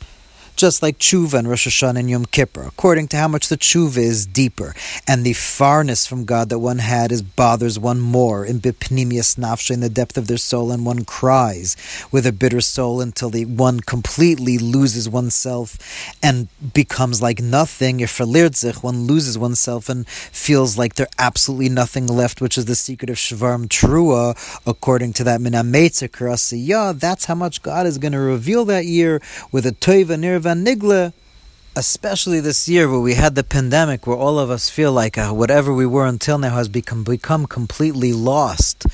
just 0.56 0.82
like 0.82 0.98
tshuva 0.98 1.34
and 1.34 1.48
Rosh 1.48 1.66
Hashanah 1.66 2.00
and 2.00 2.10
Yom 2.10 2.26
Kippur, 2.26 2.62
according 2.62 3.08
to 3.08 3.16
how 3.16 3.28
much 3.28 3.48
the 3.48 3.56
tshuva 3.56 3.98
is 3.98 4.26
deeper, 4.26 4.74
and 5.06 5.24
the 5.24 5.32
farness 5.32 6.06
from 6.06 6.24
God 6.24 6.48
that 6.48 6.58
one 6.58 6.78
had 6.78 7.12
is 7.12 7.22
bothers 7.22 7.78
one 7.78 8.00
more 8.00 8.44
in 8.44 8.60
bipnimius 8.60 9.36
nafsha 9.36 9.72
in 9.72 9.80
the 9.80 9.88
depth 9.88 10.16
of 10.16 10.26
their 10.26 10.36
soul, 10.36 10.70
and 10.70 10.86
one 10.86 11.04
cries 11.04 11.76
with 12.10 12.26
a 12.26 12.32
bitter 12.32 12.60
soul 12.60 13.00
until 13.00 13.30
the 13.30 13.44
one 13.44 13.80
completely 13.80 14.58
loses 14.58 15.08
oneself 15.08 15.78
and 16.22 16.48
becomes 16.72 17.20
like 17.20 17.40
nothing. 17.40 18.00
If 18.00 18.20
one 18.20 19.06
loses 19.06 19.36
oneself 19.36 19.88
and 19.88 20.06
feels 20.08 20.78
like 20.78 20.94
there's 20.94 21.08
absolutely 21.18 21.68
nothing 21.68 22.06
left, 22.06 22.40
which 22.40 22.56
is 22.56 22.66
the 22.66 22.74
secret 22.74 23.10
of 23.10 23.16
shvarm 23.16 23.66
trua, 23.66 24.36
according 24.66 25.12
to 25.14 25.24
that 25.24 25.40
minametzer 25.40 26.08
karasiyah. 26.08 26.98
That's 26.98 27.26
how 27.26 27.34
much 27.34 27.62
God 27.62 27.86
is 27.86 27.98
going 27.98 28.12
to 28.12 28.18
reveal 28.20 28.64
that 28.66 28.86
year 28.86 29.20
with 29.52 29.66
a 29.66 29.72
toiva 29.72 30.16
nirva 30.18 30.43
Nigle, 30.52 31.12
especially 31.76 32.38
this 32.38 32.68
year 32.68 32.88
where 32.88 33.00
we 33.00 33.14
had 33.14 33.34
the 33.34 33.42
pandemic, 33.42 34.06
where 34.06 34.16
all 34.16 34.38
of 34.38 34.50
us 34.50 34.68
feel 34.68 34.92
like 34.92 35.18
uh, 35.18 35.30
whatever 35.30 35.72
we 35.74 35.86
were 35.86 36.06
until 36.06 36.38
now 36.38 36.54
has 36.54 36.68
become 36.68 37.02
become 37.02 37.46
completely 37.46 38.12
lost. 38.12 38.86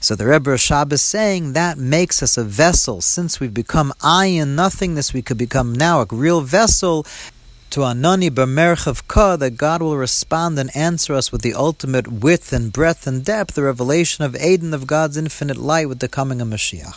So 0.00 0.14
the 0.14 0.26
Rebbe 0.26 0.50
Rashab 0.50 0.92
is 0.92 1.02
saying 1.02 1.54
that 1.54 1.78
makes 1.78 2.22
us 2.22 2.36
a 2.36 2.44
vessel. 2.44 3.00
Since 3.00 3.40
we've 3.40 3.54
become 3.54 3.92
I 4.02 4.26
and 4.26 4.54
nothingness, 4.54 5.14
we 5.14 5.22
could 5.22 5.38
become 5.38 5.72
now 5.72 6.00
a 6.00 6.06
real 6.10 6.42
vessel 6.42 7.06
to 7.70 7.80
Anani 7.80 8.30
B'merchav 8.30 9.06
Ka, 9.08 9.36
that 9.36 9.58
God 9.58 9.82
will 9.82 9.96
respond 9.96 10.58
and 10.58 10.74
answer 10.74 11.12
us 11.14 11.32
with 11.32 11.42
the 11.42 11.54
ultimate 11.54 12.08
width 12.08 12.52
and 12.52 12.72
breadth 12.72 13.06
and 13.06 13.24
depth, 13.24 13.54
the 13.54 13.62
revelation 13.62 14.24
of 14.24 14.36
Aden 14.36 14.72
of 14.72 14.86
God's 14.86 15.16
infinite 15.16 15.58
light 15.58 15.88
with 15.88 15.98
the 15.98 16.08
coming 16.08 16.40
of 16.40 16.48
Mashiach. 16.48 16.96